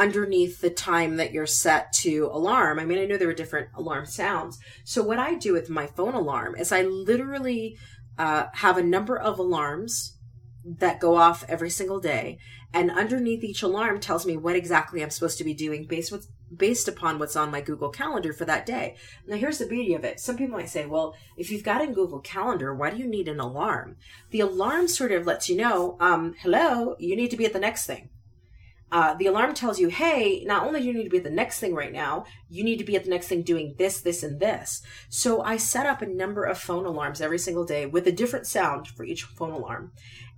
underneath 0.00 0.62
the 0.62 0.70
time 0.70 1.16
that 1.16 1.30
you're 1.30 1.46
set 1.46 1.92
to 1.92 2.30
alarm. 2.32 2.78
I 2.78 2.86
mean, 2.86 2.98
I 2.98 3.04
know 3.04 3.18
there 3.18 3.28
are 3.28 3.34
different 3.34 3.68
alarm 3.74 4.06
sounds. 4.06 4.58
So 4.82 5.02
what 5.02 5.18
I 5.18 5.34
do 5.34 5.52
with 5.52 5.68
my 5.68 5.86
phone 5.86 6.14
alarm 6.14 6.56
is 6.56 6.72
I 6.72 6.82
literally 6.82 7.76
uh, 8.18 8.46
have 8.54 8.78
a 8.78 8.82
number 8.82 9.18
of 9.18 9.38
alarms 9.38 10.16
that 10.64 11.00
go 11.00 11.16
off 11.16 11.44
every 11.48 11.68
single 11.68 12.00
day, 12.00 12.38
and 12.72 12.90
underneath 12.90 13.44
each 13.44 13.62
alarm 13.62 14.00
tells 14.00 14.24
me 14.24 14.38
what 14.38 14.56
exactly 14.56 15.02
I'm 15.02 15.10
supposed 15.10 15.36
to 15.38 15.44
be 15.44 15.54
doing 15.54 15.84
based 15.84 16.10
with 16.10 16.26
based 16.56 16.88
upon 16.88 17.18
what's 17.18 17.36
on 17.36 17.50
my 17.50 17.60
Google 17.60 17.90
Calendar 17.90 18.32
for 18.32 18.44
that 18.46 18.66
day. 18.66 18.96
Now, 19.26 19.36
here's 19.36 19.58
the 19.58 19.66
beauty 19.66 19.94
of 19.94 20.04
it. 20.04 20.18
Some 20.18 20.36
people 20.36 20.56
might 20.56 20.68
say, 20.68 20.84
well, 20.84 21.14
if 21.36 21.50
you've 21.50 21.62
got 21.62 21.82
a 21.82 21.86
Google 21.86 22.20
Calendar, 22.20 22.74
why 22.74 22.90
do 22.90 22.96
you 22.96 23.06
need 23.06 23.28
an 23.28 23.38
alarm? 23.38 23.96
The 24.30 24.40
alarm 24.40 24.88
sort 24.88 25.12
of 25.12 25.26
lets 25.26 25.48
you 25.48 25.56
know, 25.56 25.96
um, 26.00 26.34
hello, 26.40 26.96
you 26.98 27.14
need 27.14 27.30
to 27.30 27.36
be 27.36 27.46
at 27.46 27.52
the 27.52 27.60
next 27.60 27.86
thing 27.86 28.10
uh, 28.92 29.14
the 29.14 29.26
alarm 29.26 29.54
tells 29.54 29.78
you, 29.78 29.88
hey, 29.88 30.42
not 30.44 30.66
only 30.66 30.80
do 30.80 30.86
you 30.86 30.92
need 30.92 31.04
to 31.04 31.10
be 31.10 31.18
at 31.18 31.24
the 31.24 31.30
next 31.30 31.60
thing 31.60 31.74
right 31.74 31.92
now, 31.92 32.24
you 32.48 32.64
need 32.64 32.78
to 32.78 32.84
be 32.84 32.96
at 32.96 33.04
the 33.04 33.10
next 33.10 33.28
thing 33.28 33.42
doing 33.42 33.74
this, 33.78 34.00
this, 34.00 34.22
and 34.22 34.40
this. 34.40 34.82
So 35.08 35.42
I 35.42 35.56
set 35.58 35.86
up 35.86 36.02
a 36.02 36.06
number 36.06 36.44
of 36.44 36.58
phone 36.58 36.86
alarms 36.86 37.20
every 37.20 37.38
single 37.38 37.64
day 37.64 37.86
with 37.86 38.06
a 38.06 38.12
different 38.12 38.46
sound 38.46 38.88
for 38.88 39.04
each 39.04 39.22
phone 39.22 39.52
alarm. 39.52 39.92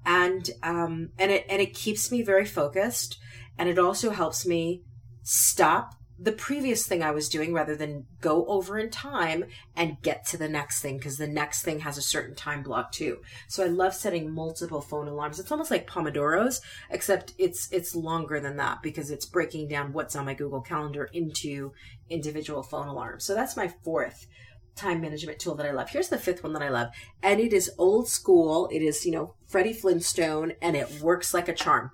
And, 0.04 0.50
um, 0.62 1.10
and 1.18 1.30
it, 1.30 1.46
and 1.48 1.62
it 1.62 1.74
keeps 1.74 2.10
me 2.10 2.22
very 2.22 2.44
focused. 2.44 3.18
And 3.56 3.68
it 3.68 3.78
also 3.78 4.10
helps 4.10 4.46
me 4.46 4.82
stop 5.22 5.94
the 6.22 6.32
previous 6.32 6.86
thing 6.86 7.02
I 7.02 7.10
was 7.10 7.28
doing 7.28 7.52
rather 7.52 7.74
than 7.74 8.06
go 8.20 8.46
over 8.46 8.78
in 8.78 8.90
time 8.90 9.44
and 9.74 10.00
get 10.02 10.24
to 10.28 10.36
the 10.36 10.48
next 10.48 10.80
thing 10.80 10.96
because 10.96 11.18
the 11.18 11.26
next 11.26 11.62
thing 11.62 11.80
has 11.80 11.98
a 11.98 12.02
certain 12.02 12.36
time 12.36 12.62
block 12.62 12.92
too. 12.92 13.18
So 13.48 13.64
I 13.64 13.66
love 13.66 13.92
setting 13.92 14.30
multiple 14.30 14.80
phone 14.80 15.08
alarms. 15.08 15.40
It's 15.40 15.50
almost 15.50 15.72
like 15.72 15.90
Pomodoros, 15.90 16.60
except 16.90 17.34
it's 17.38 17.68
it's 17.72 17.96
longer 17.96 18.38
than 18.38 18.56
that 18.58 18.82
because 18.82 19.10
it's 19.10 19.26
breaking 19.26 19.66
down 19.66 19.92
what's 19.92 20.14
on 20.14 20.26
my 20.26 20.34
Google 20.34 20.60
Calendar 20.60 21.10
into 21.12 21.72
individual 22.08 22.62
phone 22.62 22.86
alarms. 22.86 23.24
So 23.24 23.34
that's 23.34 23.56
my 23.56 23.66
fourth 23.82 24.28
time 24.76 25.00
management 25.00 25.40
tool 25.40 25.56
that 25.56 25.66
I 25.66 25.72
love. 25.72 25.90
Here's 25.90 26.08
the 26.08 26.18
fifth 26.18 26.44
one 26.44 26.52
that 26.52 26.62
I 26.62 26.68
love. 26.68 26.90
And 27.20 27.40
it 27.40 27.52
is 27.52 27.72
old 27.78 28.08
school. 28.08 28.68
It 28.70 28.80
is, 28.80 29.04
you 29.04 29.12
know, 29.12 29.34
Freddie 29.48 29.72
Flintstone 29.72 30.52
and 30.62 30.76
it 30.76 31.00
works 31.00 31.34
like 31.34 31.48
a 31.48 31.54
charm. 31.54 31.90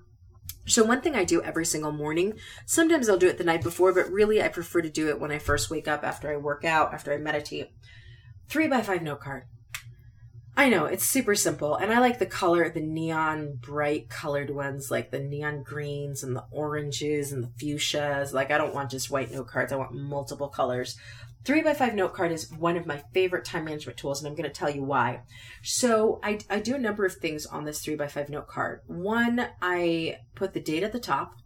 So 0.68 0.84
one 0.84 1.00
thing 1.00 1.14
I 1.14 1.24
do 1.24 1.42
every 1.42 1.64
single 1.64 1.92
morning, 1.92 2.34
sometimes 2.66 3.08
I'll 3.08 3.18
do 3.18 3.28
it 3.28 3.38
the 3.38 3.44
night 3.44 3.62
before, 3.62 3.92
but 3.92 4.10
really 4.10 4.42
I 4.42 4.48
prefer 4.48 4.82
to 4.82 4.90
do 4.90 5.08
it 5.08 5.18
when 5.18 5.32
I 5.32 5.38
first 5.38 5.70
wake 5.70 5.88
up 5.88 6.04
after 6.04 6.30
I 6.30 6.36
work 6.36 6.64
out, 6.64 6.92
after 6.92 7.12
I 7.12 7.16
meditate. 7.16 7.70
Three 8.48 8.68
by 8.68 8.82
five 8.82 9.02
note 9.02 9.20
card. 9.20 9.44
I 10.56 10.68
know 10.68 10.86
it's 10.86 11.04
super 11.04 11.36
simple, 11.36 11.76
and 11.76 11.92
I 11.92 12.00
like 12.00 12.18
the 12.18 12.26
color, 12.26 12.68
the 12.68 12.80
neon 12.80 13.58
bright 13.60 14.08
colored 14.08 14.50
ones, 14.50 14.90
like 14.90 15.12
the 15.12 15.20
neon 15.20 15.62
greens 15.62 16.24
and 16.24 16.34
the 16.34 16.44
oranges 16.50 17.30
and 17.30 17.44
the 17.44 17.52
fuchsias. 17.64 18.32
Like 18.32 18.50
I 18.50 18.58
don't 18.58 18.74
want 18.74 18.90
just 18.90 19.08
white 19.08 19.30
note 19.30 19.46
cards; 19.46 19.72
I 19.72 19.76
want 19.76 19.94
multiple 19.94 20.48
colors. 20.48 20.96
Three 21.48 21.62
by 21.62 21.72
five 21.72 21.94
note 21.94 22.12
card 22.12 22.30
is 22.30 22.52
one 22.52 22.76
of 22.76 22.84
my 22.84 23.02
favorite 23.14 23.46
time 23.46 23.64
management 23.64 23.96
tools, 23.96 24.20
and 24.20 24.28
I'm 24.28 24.34
going 24.34 24.50
to 24.50 24.54
tell 24.54 24.68
you 24.68 24.82
why. 24.82 25.22
So 25.62 26.20
I, 26.22 26.40
I 26.50 26.60
do 26.60 26.74
a 26.74 26.78
number 26.78 27.06
of 27.06 27.14
things 27.14 27.46
on 27.46 27.64
this 27.64 27.82
three 27.82 27.96
by 27.96 28.06
five 28.06 28.28
note 28.28 28.48
card. 28.48 28.82
One, 28.86 29.46
I 29.62 30.18
put 30.34 30.52
the 30.52 30.60
date 30.60 30.82
at 30.82 30.92
the 30.92 31.00
top. 31.00 31.36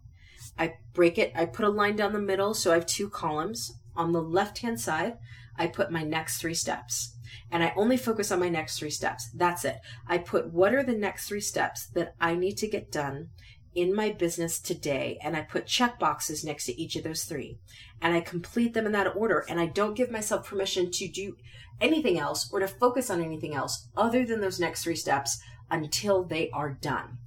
I 0.58 0.74
break 0.92 1.18
it. 1.18 1.30
I 1.36 1.44
put 1.44 1.66
a 1.66 1.68
line 1.68 1.94
down 1.94 2.12
the 2.12 2.18
middle, 2.18 2.52
so 2.52 2.72
I 2.72 2.74
have 2.74 2.86
two 2.86 3.08
columns. 3.08 3.78
On 3.94 4.10
the 4.10 4.20
left 4.20 4.58
hand 4.58 4.80
side, 4.80 5.18
I 5.56 5.68
put 5.68 5.92
my 5.92 6.02
next 6.02 6.40
three 6.40 6.54
steps. 6.54 7.14
And 7.52 7.62
I 7.62 7.72
only 7.76 7.96
focus 7.96 8.32
on 8.32 8.40
my 8.40 8.48
next 8.48 8.80
three 8.80 8.90
steps. 8.90 9.30
That's 9.32 9.64
it. 9.64 9.78
I 10.08 10.18
put 10.18 10.52
what 10.52 10.74
are 10.74 10.82
the 10.82 10.94
next 10.94 11.28
three 11.28 11.40
steps 11.40 11.86
that 11.94 12.16
I 12.20 12.34
need 12.34 12.56
to 12.56 12.66
get 12.66 12.90
done 12.90 13.28
in 13.74 13.94
my 13.94 14.10
business 14.10 14.58
today 14.58 15.18
and 15.22 15.36
I 15.36 15.42
put 15.42 15.66
check 15.66 15.98
boxes 15.98 16.44
next 16.44 16.66
to 16.66 16.80
each 16.80 16.96
of 16.96 17.04
those 17.04 17.24
three 17.24 17.58
and 18.00 18.14
I 18.14 18.20
complete 18.20 18.74
them 18.74 18.86
in 18.86 18.92
that 18.92 19.16
order 19.16 19.44
and 19.48 19.58
I 19.60 19.66
don't 19.66 19.94
give 19.94 20.10
myself 20.10 20.46
permission 20.46 20.90
to 20.92 21.08
do 21.08 21.36
anything 21.80 22.18
else 22.18 22.50
or 22.52 22.60
to 22.60 22.68
focus 22.68 23.10
on 23.10 23.22
anything 23.22 23.54
else 23.54 23.88
other 23.96 24.24
than 24.24 24.40
those 24.40 24.60
next 24.60 24.84
three 24.84 24.96
steps 24.96 25.40
until 25.70 26.22
they 26.22 26.50
are 26.50 26.70
done. 26.70 27.18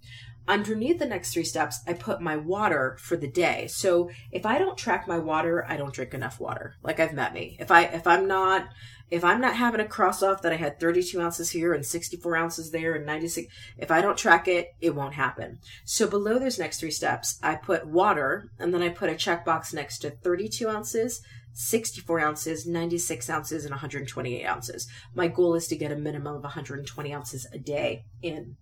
Underneath 0.48 1.00
the 1.00 1.08
next 1.08 1.34
three 1.34 1.44
steps, 1.44 1.80
I 1.88 1.94
put 1.94 2.22
my 2.22 2.38
water 2.38 2.98
for 3.00 3.18
the 3.18 3.28
day. 3.28 3.68
So 3.68 4.12
if 4.32 4.46
I 4.46 4.60
don't 4.60 4.78
track 4.78 5.08
my 5.08 5.18
water, 5.18 5.66
I 5.68 5.76
don't 5.76 5.94
drink 5.94 6.14
enough 6.14 6.40
water. 6.40 6.76
Like 6.84 7.00
I've 7.00 7.14
met 7.14 7.34
me. 7.34 7.58
If 7.60 7.72
I 7.72 7.84
if 7.84 8.06
I'm 8.06 8.28
not 8.28 8.70
if 9.10 9.24
I'm 9.24 9.42
not 9.42 9.56
having 9.56 9.82
a 9.82 9.88
cross 9.88 10.24
off 10.24 10.42
that 10.42 10.52
I 10.52 10.56
had 10.56 10.80
32 10.80 11.22
ounces 11.22 11.52
here 11.52 11.74
and 11.74 11.86
64 11.86 12.36
ounces 12.36 12.72
there 12.72 12.94
and 12.94 13.06
96, 13.06 13.54
if 13.78 13.92
I 13.92 14.02
don't 14.02 14.18
track 14.18 14.48
it, 14.48 14.76
it 14.82 14.96
won't 14.96 15.14
happen. 15.14 15.60
So 15.84 16.08
below 16.08 16.40
those 16.40 16.60
next 16.60 16.80
three 16.80 16.92
steps, 16.92 17.40
I 17.42 17.56
put 17.56 17.88
water 17.88 18.50
and 18.60 18.74
then 18.74 18.82
I 18.82 18.90
put 18.90 19.10
a 19.10 19.14
checkbox 19.14 19.74
next 19.74 20.00
to 20.00 20.10
32 20.10 20.68
ounces, 20.68 21.22
64 21.54 22.20
ounces, 22.20 22.66
96 22.66 23.30
ounces, 23.30 23.64
and 23.64 23.72
128 23.72 24.46
ounces. 24.46 24.88
My 25.14 25.28
goal 25.28 25.56
is 25.56 25.68
to 25.68 25.76
get 25.76 25.92
a 25.92 25.96
minimum 25.96 26.36
of 26.36 26.44
120 26.44 27.14
ounces 27.14 27.48
a 27.54 27.58
day 27.58 28.06
in. 28.22 28.58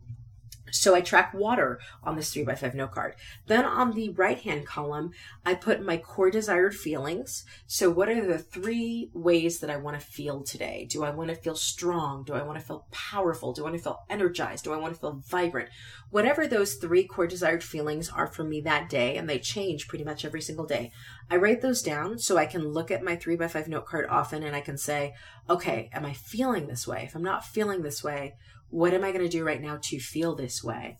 So 0.71 0.95
I 0.95 1.01
track 1.01 1.33
water 1.33 1.79
on 2.03 2.15
this 2.15 2.33
3 2.33 2.43
by 2.43 2.55
5 2.55 2.73
note 2.73 2.91
card. 2.91 3.15
Then 3.47 3.65
on 3.65 3.91
the 3.91 4.09
right 4.09 4.39
hand 4.39 4.65
column, 4.65 5.11
I 5.45 5.55
put 5.55 5.85
my 5.85 5.97
core 5.97 6.31
desired 6.31 6.75
feelings. 6.75 7.45
So 7.67 7.89
what 7.89 8.09
are 8.09 8.25
the 8.25 8.39
three 8.39 9.09
ways 9.13 9.59
that 9.59 9.69
I 9.69 9.77
want 9.77 9.99
to 9.99 10.05
feel 10.05 10.41
today? 10.41 10.87
Do 10.89 11.03
I 11.03 11.11
want 11.11 11.29
to 11.29 11.35
feel 11.35 11.55
strong? 11.55 12.23
Do 12.23 12.33
I 12.33 12.43
want 12.43 12.59
to 12.59 12.65
feel 12.65 12.87
powerful? 12.91 13.53
Do 13.53 13.61
I 13.61 13.69
want 13.69 13.77
to 13.77 13.83
feel 13.83 14.03
energized? 14.09 14.63
Do 14.63 14.73
I 14.73 14.77
want 14.77 14.93
to 14.93 14.99
feel 14.99 15.21
vibrant? 15.27 15.69
Whatever 16.09 16.47
those 16.47 16.75
three 16.75 17.03
core 17.03 17.27
desired 17.27 17.63
feelings 17.63 18.09
are 18.09 18.27
for 18.27 18.43
me 18.43 18.61
that 18.61 18.89
day, 18.89 19.17
and 19.17 19.29
they 19.29 19.39
change 19.39 19.87
pretty 19.87 20.03
much 20.03 20.25
every 20.25 20.41
single 20.41 20.65
day, 20.65 20.91
I 21.29 21.37
write 21.37 21.61
those 21.61 21.81
down 21.81 22.19
so 22.19 22.37
I 22.37 22.45
can 22.45 22.67
look 22.67 22.91
at 22.91 23.03
my 23.03 23.15
3 23.15 23.35
by 23.35 23.47
5 23.47 23.67
note 23.67 23.85
card 23.85 24.05
often 24.09 24.43
and 24.43 24.55
I 24.55 24.61
can 24.61 24.77
say, 24.77 25.13
okay, 25.49 25.89
am 25.93 26.05
I 26.05 26.13
feeling 26.13 26.67
this 26.67 26.87
way? 26.87 27.03
If 27.03 27.15
I'm 27.15 27.23
not 27.23 27.45
feeling 27.45 27.81
this 27.81 28.03
way, 28.03 28.35
what 28.73 28.93
am 28.93 29.03
I 29.03 29.11
going 29.11 29.23
to 29.23 29.29
do 29.29 29.45
right 29.45 29.61
now 29.61 29.77
to 29.83 29.99
feel 29.99 30.33
this 30.35 30.63
way? 30.63 30.97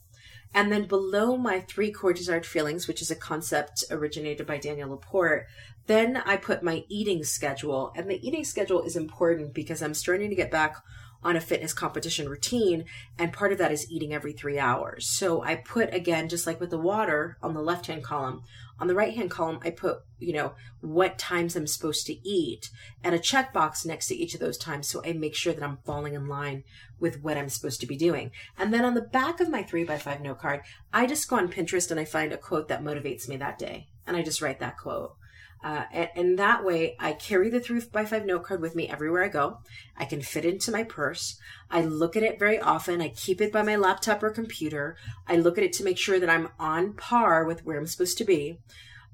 And 0.54 0.72
then 0.72 0.86
below 0.86 1.36
my 1.36 1.60
three 1.60 1.92
core 1.92 2.14
desired 2.14 2.46
feelings, 2.46 2.88
which 2.88 3.02
is 3.02 3.10
a 3.10 3.16
concept 3.16 3.84
originated 3.90 4.46
by 4.46 4.60
Danielle 4.60 4.90
LaPorte, 4.90 5.48
then 5.88 6.18
I 6.18 6.38
put 6.38 6.62
my 6.62 6.84
eating 6.88 7.24
schedule. 7.24 7.92
And 7.96 8.08
the 8.08 8.26
eating 8.26 8.44
schedule 8.44 8.84
is 8.84 8.96
important 8.96 9.56
because 9.56 9.82
I'm 9.82 9.96
starting 9.96 10.30
to 10.30 10.36
get 10.36 10.52
back 10.52 10.76
on 11.24 11.36
a 11.36 11.42
fitness 11.42 11.74
competition 11.74 12.30
routine. 12.30 12.86
And 13.18 13.34
part 13.34 13.52
of 13.52 13.58
that 13.58 13.72
is 13.72 13.90
eating 13.90 14.14
every 14.14 14.34
three 14.34 14.60
hours. 14.60 15.10
So 15.10 15.42
I 15.42 15.56
put, 15.56 15.92
again, 15.94 16.30
just 16.30 16.46
like 16.46 16.60
with 16.60 16.70
the 16.70 16.78
water 16.78 17.38
on 17.42 17.56
the 17.56 17.62
left 17.62 17.88
hand 17.88 18.04
column, 18.04 18.44
on 18.80 18.88
the 18.88 18.96
right 18.96 19.14
hand 19.14 19.30
column, 19.32 19.60
I 19.64 19.70
put, 19.70 20.00
you 20.20 20.34
know, 20.34 20.54
what 20.82 21.18
times 21.18 21.56
I'm 21.56 21.68
supposed 21.68 22.06
to 22.08 22.28
eat 22.28 22.70
and 23.04 23.14
a 23.14 23.20
checkbox 23.20 23.86
next 23.86 24.08
to 24.08 24.16
each 24.16 24.34
of 24.34 24.40
those 24.40 24.58
times. 24.58 24.88
So 24.88 25.02
I 25.06 25.14
make 25.14 25.36
sure 25.36 25.54
that 25.54 25.64
I'm 25.64 25.78
falling 25.86 26.16
in 26.16 26.28
line 26.28 26.64
with 27.00 27.22
what 27.22 27.38
I'm 27.38 27.50
supposed 27.50 27.82
to 27.82 27.88
be 27.88 27.96
doing. 27.96 28.32
And 28.58 28.74
then 28.74 28.86
on 28.86 28.94
the 28.94 29.02
back 29.02 29.40
of 29.40 29.50
my 29.50 29.64
three 29.64 29.84
by 29.84 29.98
five 29.98 30.22
note 30.22 30.40
card, 30.40 30.62
I 30.92 31.06
just 31.06 31.30
go 31.30 31.38
on 31.38 31.50
Pinterest 31.50 31.92
and 31.92 32.00
I 32.00 32.06
find 32.06 32.34
a 32.34 32.38
quote 32.38 32.68
that 32.70 32.84
motivates 32.84 33.28
me 33.28 33.38
that 33.38 33.60
day. 33.60 33.88
And 34.06 34.18
I 34.18 34.22
just 34.22 34.42
write 34.42 34.60
that 34.60 34.78
quote. 34.78 35.16
Uh, 35.64 35.86
and, 35.94 36.10
and, 36.16 36.40
that 36.40 36.66
way 36.66 36.96
I 37.00 37.14
carry 37.14 37.50
the 37.50 37.62
three 37.62 37.80
by 37.92 38.04
five 38.04 38.26
note 38.26 38.44
card 38.44 38.60
with 38.60 38.76
me 38.76 38.90
everywhere 38.90 39.24
I 39.24 39.30
go. 39.30 39.60
I 39.96 40.04
can 40.04 40.22
fit 40.22 40.44
it 40.44 40.56
into 40.56 40.72
my 40.72 40.84
purse. 40.84 41.40
I 41.72 41.82
look 41.82 42.18
at 42.18 42.24
it 42.24 42.38
very 42.38 42.60
often. 42.60 43.02
I 43.02 43.08
keep 43.08 43.40
it 43.40 43.54
by 43.54 43.62
my 43.62 43.78
laptop 43.78 44.22
or 44.24 44.30
computer. 44.30 44.98
I 45.26 45.38
look 45.38 45.58
at 45.58 45.64
it 45.64 45.72
to 45.74 45.86
make 45.86 45.98
sure 45.98 46.20
that 46.20 46.30
I'm 46.30 46.50
on 46.60 46.94
par 46.94 47.46
with 47.46 47.66
where 47.66 47.78
I'm 47.78 47.88
supposed 47.88 48.18
to 48.18 48.26
be. 48.26 48.60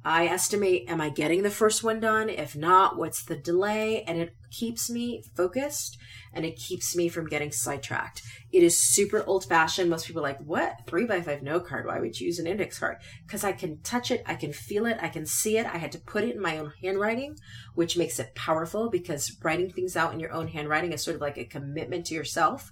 I 0.04 0.28
estimate, 0.28 0.86
am 0.88 1.02
I 1.02 1.10
getting 1.10 1.44
the 1.44 1.50
first 1.50 1.84
one 1.84 2.00
done? 2.00 2.30
If 2.30 2.56
not, 2.56 2.98
what's 2.98 3.24
the 3.24 3.36
delay? 3.36 4.04
And 4.04 4.18
it 4.18 4.34
keeps 4.50 4.90
me 4.90 5.24
focused 5.36 5.98
and 6.34 6.46
it 6.46 6.56
keeps 6.56 6.96
me 6.96 7.10
from 7.10 7.28
getting 7.28 7.52
sidetracked. 7.52 8.22
It 8.52 8.64
is 8.64 8.80
super 8.80 9.24
old 9.26 9.46
fashioned. 9.46 9.90
Most 9.90 10.08
people 10.08 10.22
are 10.22 10.30
like, 10.30 10.40
what? 10.40 10.88
Three 10.88 11.06
by 11.06 11.22
five 11.22 11.44
note 11.44 11.68
card. 11.68 11.86
Why 11.86 12.00
would 12.00 12.20
you 12.20 12.28
use 12.28 12.40
an 12.40 12.48
index 12.48 12.80
card? 12.80 12.98
Because 13.26 13.44
I 13.44 13.52
can 13.52 13.82
touch 13.82 14.10
it, 14.10 14.24
I 14.26 14.36
can 14.36 14.54
feel 14.54 14.86
it, 14.86 14.98
I 15.02 15.10
can 15.10 15.26
see 15.26 15.58
it. 15.58 15.66
I 15.66 15.78
had 15.78 15.92
to 15.92 16.00
put 16.00 16.24
it 16.24 16.36
in 16.36 16.42
my 16.42 16.58
own 16.58 16.72
handwriting, 16.82 17.36
which 17.76 17.98
makes 17.98 18.20
it 18.20 18.36
powerful 18.36 18.90
because 18.90 19.36
writing 19.44 19.70
things 19.70 19.98
out 19.98 20.14
in 20.14 20.20
your 20.22 20.32
own 20.32 20.48
handwriting 20.48 20.94
is 20.94 21.04
sort 21.04 21.16
of 21.16 21.22
like 21.22 21.38
a 21.38 21.46
commitment 21.46 22.06
to 22.06 22.16
yourself 22.16 22.72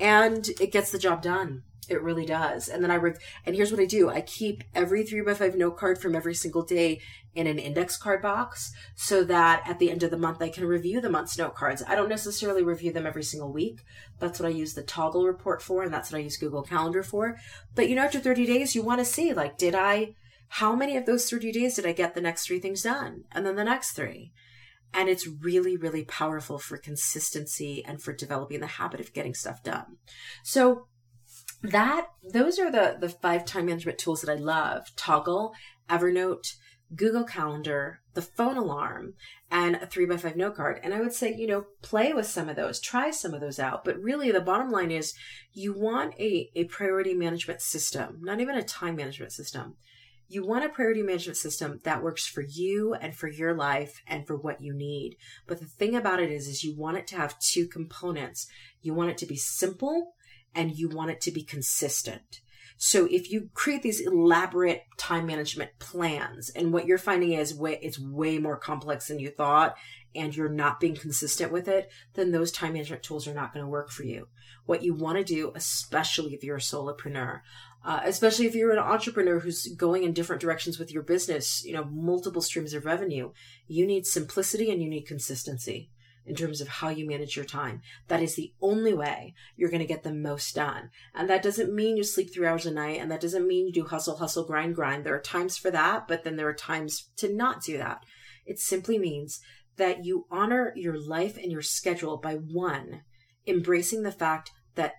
and 0.00 0.48
it 0.60 0.72
gets 0.72 0.90
the 0.90 0.98
job 0.98 1.22
done. 1.22 1.64
It 1.92 2.02
really 2.02 2.26
does. 2.26 2.68
And 2.68 2.82
then 2.82 2.90
I 2.90 2.96
rev- 2.96 3.18
and 3.46 3.54
here's 3.54 3.70
what 3.70 3.80
I 3.80 3.84
do. 3.86 4.08
I 4.08 4.20
keep 4.20 4.64
every 4.74 5.04
three 5.04 5.20
by 5.20 5.34
five 5.34 5.54
note 5.56 5.76
card 5.76 6.00
from 6.00 6.16
every 6.16 6.34
single 6.34 6.62
day 6.62 7.00
in 7.34 7.46
an 7.46 7.58
index 7.58 7.96
card 7.96 8.20
box 8.20 8.72
so 8.94 9.24
that 9.24 9.62
at 9.66 9.78
the 9.78 9.90
end 9.90 10.02
of 10.02 10.10
the 10.10 10.18
month 10.18 10.42
I 10.42 10.48
can 10.48 10.64
review 10.64 11.00
the 11.00 11.10
month's 11.10 11.38
note 11.38 11.54
cards. 11.54 11.82
I 11.86 11.94
don't 11.94 12.08
necessarily 12.08 12.62
review 12.62 12.92
them 12.92 13.06
every 13.06 13.22
single 13.22 13.52
week. 13.52 13.80
That's 14.18 14.38
what 14.40 14.48
I 14.48 14.52
use 14.52 14.74
the 14.74 14.82
Toggl 14.82 15.26
report 15.26 15.62
for 15.62 15.82
and 15.82 15.92
that's 15.92 16.12
what 16.12 16.18
I 16.18 16.22
use 16.22 16.36
Google 16.36 16.62
Calendar 16.62 17.02
for. 17.02 17.38
But 17.74 17.88
you 17.88 17.94
know 17.94 18.02
after 18.02 18.20
30 18.20 18.46
days 18.46 18.74
you 18.74 18.82
want 18.82 18.98
to 18.98 19.04
see 19.04 19.32
like 19.32 19.56
did 19.56 19.74
I 19.74 20.14
how 20.56 20.76
many 20.76 20.98
of 20.98 21.06
those 21.06 21.30
30 21.30 21.50
days 21.50 21.76
did 21.76 21.86
I 21.86 21.92
get 21.92 22.14
the 22.14 22.20
next 22.20 22.46
three 22.46 22.60
things 22.60 22.82
done? 22.82 23.24
And 23.32 23.46
then 23.46 23.56
the 23.56 23.64
next 23.64 23.92
three. 23.92 24.32
And 24.92 25.08
it's 25.08 25.26
really, 25.26 25.78
really 25.78 26.04
powerful 26.04 26.58
for 26.58 26.76
consistency 26.76 27.82
and 27.86 28.02
for 28.02 28.12
developing 28.12 28.60
the 28.60 28.66
habit 28.66 29.00
of 29.00 29.14
getting 29.14 29.32
stuff 29.32 29.62
done. 29.62 29.96
So 30.44 30.88
that 31.62 32.08
those 32.32 32.58
are 32.58 32.70
the 32.70 32.96
the 33.00 33.08
five 33.08 33.44
time 33.44 33.66
management 33.66 33.98
tools 33.98 34.22
that 34.22 34.32
I 34.32 34.36
love: 34.36 34.94
Toggl, 34.96 35.52
Evernote, 35.88 36.54
Google 36.94 37.24
Calendar, 37.24 38.00
the 38.14 38.22
phone 38.22 38.56
alarm, 38.56 39.14
and 39.50 39.76
a 39.76 39.86
three 39.86 40.04
by 40.04 40.16
five 40.16 40.36
note 40.36 40.56
card. 40.56 40.80
And 40.82 40.92
I 40.92 41.00
would 41.00 41.12
say, 41.12 41.34
you 41.34 41.46
know, 41.46 41.66
play 41.82 42.12
with 42.12 42.26
some 42.26 42.48
of 42.48 42.56
those, 42.56 42.80
try 42.80 43.10
some 43.10 43.34
of 43.34 43.40
those 43.40 43.58
out. 43.58 43.84
But 43.84 44.00
really, 44.00 44.30
the 44.30 44.40
bottom 44.40 44.70
line 44.70 44.90
is 44.90 45.14
you 45.52 45.72
want 45.72 46.14
a, 46.18 46.50
a 46.54 46.64
priority 46.64 47.14
management 47.14 47.60
system, 47.62 48.18
not 48.22 48.40
even 48.40 48.56
a 48.56 48.62
time 48.62 48.96
management 48.96 49.32
system. 49.32 49.76
You 50.28 50.46
want 50.46 50.64
a 50.64 50.70
priority 50.70 51.02
management 51.02 51.36
system 51.36 51.80
that 51.84 52.02
works 52.02 52.26
for 52.26 52.40
you 52.40 52.94
and 52.94 53.14
for 53.14 53.28
your 53.28 53.54
life 53.54 54.00
and 54.06 54.26
for 54.26 54.34
what 54.34 54.62
you 54.62 54.72
need. 54.72 55.16
But 55.46 55.60
the 55.60 55.66
thing 55.66 55.94
about 55.94 56.20
it 56.20 56.30
is, 56.30 56.48
is 56.48 56.64
you 56.64 56.74
want 56.74 56.96
it 56.96 57.06
to 57.08 57.16
have 57.16 57.38
two 57.38 57.66
components. 57.66 58.46
You 58.80 58.94
want 58.94 59.10
it 59.10 59.18
to 59.18 59.26
be 59.26 59.36
simple 59.36 60.14
and 60.54 60.76
you 60.76 60.88
want 60.88 61.10
it 61.10 61.20
to 61.22 61.30
be 61.30 61.42
consistent. 61.42 62.40
So 62.84 63.06
if 63.08 63.30
you 63.30 63.48
create 63.54 63.82
these 63.82 64.00
elaborate 64.00 64.82
time 64.98 65.24
management 65.24 65.70
plans 65.78 66.50
and 66.50 66.72
what 66.72 66.84
you're 66.84 66.98
finding 66.98 67.30
is 67.30 67.54
way, 67.54 67.78
it's 67.80 67.96
way 67.96 68.38
more 68.38 68.56
complex 68.56 69.06
than 69.06 69.20
you 69.20 69.30
thought 69.30 69.76
and 70.16 70.34
you're 70.34 70.48
not 70.48 70.80
being 70.80 70.96
consistent 70.96 71.52
with 71.52 71.68
it, 71.68 71.92
then 72.14 72.32
those 72.32 72.50
time 72.50 72.72
management 72.72 73.04
tools 73.04 73.28
are 73.28 73.34
not 73.34 73.54
going 73.54 73.64
to 73.64 73.70
work 73.70 73.90
for 73.90 74.02
you. 74.02 74.26
What 74.66 74.82
you 74.82 74.94
want 74.94 75.16
to 75.16 75.22
do, 75.22 75.52
especially 75.54 76.34
if 76.34 76.42
you're 76.42 76.56
a 76.56 76.60
solopreneur, 76.60 77.42
uh, 77.84 78.00
especially 78.04 78.46
if 78.46 78.56
you're 78.56 78.72
an 78.72 78.80
entrepreneur 78.80 79.38
who's 79.38 79.68
going 79.76 80.02
in 80.02 80.12
different 80.12 80.42
directions 80.42 80.76
with 80.76 80.92
your 80.92 81.04
business, 81.04 81.64
you 81.64 81.72
know, 81.72 81.84
multiple 81.84 82.42
streams 82.42 82.74
of 82.74 82.84
revenue, 82.84 83.30
you 83.68 83.86
need 83.86 84.06
simplicity 84.06 84.72
and 84.72 84.82
you 84.82 84.90
need 84.90 85.02
consistency 85.02 85.91
in 86.26 86.34
terms 86.34 86.60
of 86.60 86.68
how 86.68 86.88
you 86.88 87.06
manage 87.06 87.36
your 87.36 87.44
time. 87.44 87.80
That 88.08 88.22
is 88.22 88.36
the 88.36 88.52
only 88.60 88.94
way 88.94 89.34
you're 89.56 89.70
going 89.70 89.80
to 89.80 89.86
get 89.86 90.02
the 90.02 90.14
most 90.14 90.54
done. 90.54 90.90
And 91.14 91.28
that 91.28 91.42
doesn't 91.42 91.74
mean 91.74 91.96
you 91.96 92.04
sleep 92.04 92.32
three 92.32 92.46
hours 92.46 92.66
a 92.66 92.70
night. 92.70 93.00
And 93.00 93.10
that 93.10 93.20
doesn't 93.20 93.46
mean 93.46 93.66
you 93.66 93.72
do 93.72 93.84
hustle, 93.84 94.16
hustle, 94.16 94.46
grind, 94.46 94.74
grind. 94.74 95.04
There 95.04 95.14
are 95.14 95.20
times 95.20 95.56
for 95.56 95.70
that, 95.70 96.06
but 96.06 96.24
then 96.24 96.36
there 96.36 96.48
are 96.48 96.54
times 96.54 97.10
to 97.16 97.32
not 97.32 97.62
do 97.62 97.78
that. 97.78 98.04
It 98.46 98.58
simply 98.58 98.98
means 98.98 99.40
that 99.76 100.04
you 100.04 100.26
honor 100.30 100.72
your 100.76 100.98
life 100.98 101.36
and 101.36 101.50
your 101.50 101.62
schedule 101.62 102.18
by 102.18 102.34
one, 102.34 103.02
embracing 103.46 104.02
the 104.02 104.12
fact 104.12 104.50
that 104.74 104.94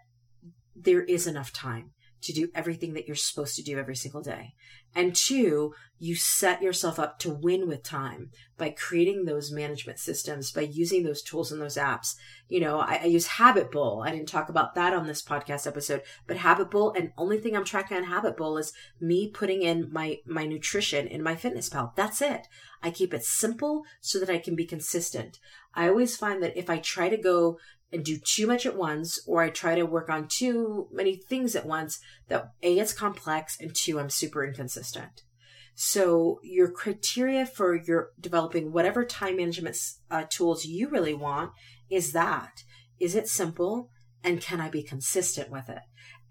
there 0.76 1.04
is 1.04 1.28
enough 1.28 1.54
time 1.54 1.92
to 2.22 2.34
do 2.34 2.50
everything 2.56 2.94
that 2.94 3.06
you're 3.06 3.16
supposed 3.16 3.56
to 3.56 3.64
do 3.64 3.78
every 3.78 3.96
single 3.96 4.22
day. 4.22 4.54
And 4.96 5.16
two, 5.16 5.74
you 5.98 6.16
set 6.16 6.62
yourself 6.62 7.00
up 7.00 7.18
to 7.20 7.30
win 7.30 7.68
with 7.68 7.82
time 7.82 8.30
by 8.58 8.70
creating 8.70 9.24
those 9.24 9.52
management 9.52 10.00
systems, 10.00 10.52
by 10.52 10.62
using 10.62 11.04
those 11.04 11.22
tools 11.22 11.52
and 11.52 11.62
those 11.62 11.78
apps. 11.78 12.16
You 12.50 12.60
know, 12.60 12.80
I, 12.80 13.00
I 13.04 13.06
use 13.06 13.28
Habitbull. 13.28 14.06
I 14.06 14.12
didn't 14.12 14.28
talk 14.28 14.50
about 14.50 14.76
that 14.76 14.94
on 14.94 15.08
this 15.08 15.24
podcast 15.24 15.66
episode, 15.66 16.02
but 16.28 16.38
Habitbull, 16.38 16.98
and 16.98 17.14
only 17.18 17.40
thing 17.40 17.56
I'm 17.56 17.64
tracking 17.64 17.98
on 17.98 18.06
Habitbull 18.06 18.60
is 18.60 18.74
me 19.00 19.30
putting 19.30 19.62
in 19.62 19.92
my, 19.94 20.18
my 20.26 20.46
nutrition 20.46 21.08
in 21.08 21.22
MyFitnessPal. 21.22 21.96
That's 21.96 22.22
it. 22.22 22.48
I 22.82 22.92
keep 22.92 23.14
it 23.14 23.24
simple 23.24 23.84
so 24.02 24.20
that 24.20 24.30
I 24.30 24.40
can 24.40 24.56
be 24.56 24.66
consistent. 24.66 25.40
I 25.74 25.88
always 25.88 26.18
find 26.18 26.44
that 26.44 26.58
if 26.58 26.70
I 26.70 26.80
try 26.80 27.08
to 27.08 27.18
go 27.18 27.58
and 27.94 28.04
do 28.04 28.18
too 28.18 28.48
much 28.48 28.66
at 28.66 28.76
once, 28.76 29.20
or 29.28 29.42
I 29.42 29.50
try 29.50 29.76
to 29.76 29.86
work 29.86 30.10
on 30.10 30.28
too 30.28 30.88
many 30.92 31.16
things 31.16 31.56
at 31.56 31.66
once, 31.66 32.00
that 32.28 32.50
A, 32.64 32.80
it's 32.80 32.92
complex, 32.92 33.58
and 33.60 33.74
two, 33.74 34.00
I'm 34.00 34.10
super 34.10 34.44
inconsistent. 34.44 35.22
So 35.76 36.40
your 36.44 36.70
criteria 36.70 37.46
for 37.46 37.76
your 37.76 38.10
developing 38.20 38.72
whatever 38.72 39.06
time 39.06 39.38
management 39.38 39.78
uh, 40.12 40.24
tools 40.30 40.66
you 40.66 40.90
really 40.90 41.14
want 41.14 41.52
is 41.90 42.12
that. 42.12 42.64
Is 43.00 43.16
it 43.16 43.28
simple? 43.28 43.90
And 44.24 44.42
can 44.42 44.62
I 44.62 44.70
be 44.70 44.84
consistent 44.84 45.50
with 45.50 45.70
it? 45.70 45.82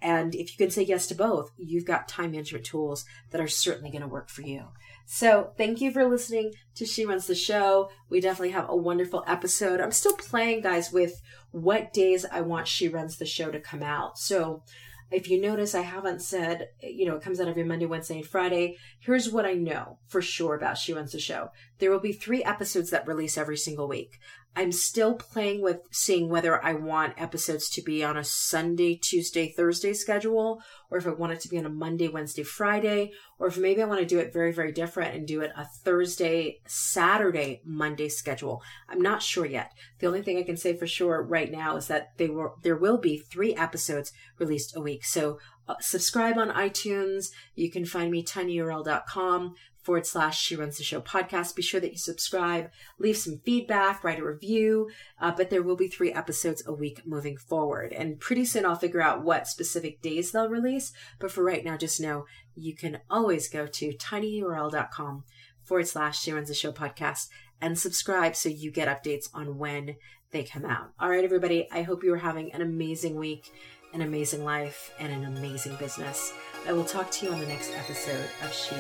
And 0.03 0.35
if 0.35 0.51
you 0.51 0.57
can 0.59 0.71
say 0.71 0.83
yes 0.83 1.07
to 1.07 1.15
both, 1.15 1.53
you've 1.57 1.87
got 1.87 2.09
time 2.09 2.33
management 2.33 2.65
tools 2.65 3.05
that 3.31 3.41
are 3.41 3.49
certainly 3.49 3.91
going 3.91 4.03
to 4.03 4.09
work 4.09 4.29
for 4.29 4.43
you. 4.43 4.65
So 5.07 5.53
thank 5.57 5.81
you 5.81 5.93
for 5.93 6.09
listening 6.09 6.53
to 6.75 6.85
She 6.85 7.07
Runs 7.07 7.27
the 7.27 7.35
Show. 7.37 7.89
We 8.09 8.21
definitely 8.21 8.51
have 8.51 8.69
a 8.69 8.77
wonderful 8.77 9.23
episode. 9.27 9.81
I'm 9.81 9.93
still 9.93 10.17
playing, 10.17 10.63
guys, 10.63 10.93
with 10.93 11.23
what 11.53 11.93
days 11.93 12.27
I 12.31 12.41
want 12.41 12.67
She 12.67 12.89
Runs 12.89 13.17
the 13.17 13.27
Show 13.27 13.51
to 13.53 13.61
come 13.61 13.83
out. 13.83 14.19
So 14.19 14.65
if 15.13 15.29
you 15.29 15.41
notice, 15.41 15.75
I 15.75 15.83
haven't 15.83 16.23
said, 16.23 16.69
you 16.81 17.05
know, 17.07 17.17
it 17.17 17.23
comes 17.23 17.39
out 17.39 17.47
every 17.47 17.65
Monday, 17.65 17.87
Wednesday, 17.87 18.17
and 18.17 18.27
Friday. 18.27 18.79
Here's 18.99 19.31
what 19.31 19.45
I 19.45 19.53
know 19.53 19.99
for 20.09 20.23
sure 20.23 20.55
about 20.55 20.79
She 20.79 20.95
Runs 20.95 21.13
the 21.13 21.21
Show. 21.21 21.51
There 21.83 21.91
will 21.91 21.99
be 21.99 22.13
three 22.13 22.45
episodes 22.45 22.91
that 22.91 23.09
release 23.09 23.37
every 23.37 23.57
single 23.57 23.89
week. 23.89 24.21
I'm 24.55 24.71
still 24.71 25.15
playing 25.15 25.63
with 25.63 25.81
seeing 25.91 26.29
whether 26.29 26.65
I 26.65 26.75
want 26.75 27.21
episodes 27.21 27.69
to 27.71 27.83
be 27.83 28.05
on 28.05 28.17
a 28.17 28.23
Sunday, 28.23 28.95
Tuesday, 28.95 29.49
Thursday 29.49 29.93
schedule, 29.93 30.63
or 30.91 30.99
if 30.99 31.09
I 31.09 31.11
want 31.11 31.33
it 31.33 31.41
to 31.41 31.49
be 31.49 31.59
on 31.59 31.67
a 31.67 31.71
Monday, 31.71 32.07
Wednesday, 32.07 32.45
Friday, 32.45 33.11
or 33.41 33.49
if 33.49 33.59
maybe 33.59 33.83
I 33.83 33.87
want 33.87 33.99
to 33.99 34.07
do 34.07 34.21
it 34.21 34.33
very, 34.33 34.53
very 34.53 34.71
different 34.71 35.17
and 35.17 35.27
do 35.27 35.41
it 35.41 35.51
a 35.57 35.65
Thursday, 35.65 36.61
Saturday, 36.69 37.63
Monday 37.65 38.09
schedule. 38.09 38.63
I'm 38.89 39.01
not 39.01 39.21
sure 39.21 39.45
yet. 39.45 39.73
The 39.99 40.07
only 40.07 40.23
thing 40.23 40.39
I 40.39 40.45
can 40.45 40.57
say 40.57 40.77
for 40.77 40.87
sure 40.87 41.21
right 41.21 41.51
now 41.51 41.75
is 41.75 41.89
that 41.89 42.17
they 42.17 42.29
will, 42.29 42.55
there 42.63 42.77
will 42.77 42.99
be 42.99 43.19
three 43.19 43.57
episodes 43.57 44.13
released 44.39 44.77
a 44.77 44.81
week. 44.81 45.05
So 45.05 45.41
uh, 45.67 45.75
subscribe 45.81 46.39
on 46.39 46.51
iTunes. 46.51 47.31
You 47.57 47.73
can 47.73 47.87
find 47.87 48.11
me 48.11 48.23
tinyurl.com 48.23 49.55
forward 49.83 50.07
slash 50.07 50.41
She 50.41 50.57
Runs 50.57 50.79
the 50.79 50.85
Show 50.85 51.01
podcast. 51.01 51.57
Be 51.57 51.63
sure 51.63 51.81
that 51.81 51.93
you 51.93 51.99
subscribe, 51.99 52.71
leave 52.99 53.17
some 53.17 53.41
feedback, 53.45 54.03
write 54.03 54.21
a 54.21 54.25
review. 54.25 54.91
Uh, 55.21 55.33
but 55.33 55.51
there 55.51 55.63
will 55.63 55.77
be 55.77 55.89
three 55.89 56.13
episodes 56.13 56.63
a 56.67 56.73
week 56.73 57.03
moving 57.07 57.37
forward. 57.37 57.93
And 57.93 58.21
pretty 58.21 58.45
soon 58.45 58.65
I'll 58.65 58.77
figure 58.77 59.03
out 59.03 59.25
what 59.25 59.49
specific 59.49 60.01
days 60.01 60.33
they'll 60.33 60.49
release. 60.49 60.93
But 61.19 61.31
for 61.31 61.43
right 61.43 61.65
now, 61.65 61.77
just 61.77 62.01
know 62.01 62.27
you 62.55 62.75
can 62.75 63.01
always 63.11 63.49
go 63.49 63.67
to 63.67 63.93
tinyurl.com 63.93 65.25
forward 65.63 65.89
slash 65.89 66.21
She 66.21 66.33
Runs 66.33 66.49
the 66.49 66.55
Show 66.55 66.73
podcast 66.73 67.29
and 67.61 67.79
subscribe 67.79 68.37
so 68.37 68.49
you 68.49 68.71
get 68.71 68.89
updates 68.89 69.29
on 69.35 69.59
when 69.59 69.97
they 70.33 70.43
come 70.43 70.65
out. 70.65 70.93
All 70.99 71.11
right, 71.11 71.25
everybody. 71.25 71.69
I 71.71 71.83
hope 71.83 72.03
you 72.03 72.13
are 72.15 72.19
having 72.19 72.53
an 72.53 72.63
amazing 72.63 73.17
week, 73.17 73.53
an 73.93 74.01
amazing 74.01 74.45
life, 74.45 74.93
and 74.99 75.13
an 75.13 75.25
amazing 75.25 75.77
business. 75.77 76.33
I 76.67 76.73
will 76.73 76.85
talk 76.85 77.11
to 77.13 77.27
you 77.27 77.33
on 77.33 77.41
the 77.41 77.47
next 77.47 77.73
episode 77.77 78.29
of 78.43 78.53
She 78.53 78.77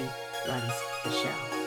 runs 0.48 0.72
the 1.05 1.11
show. 1.11 1.62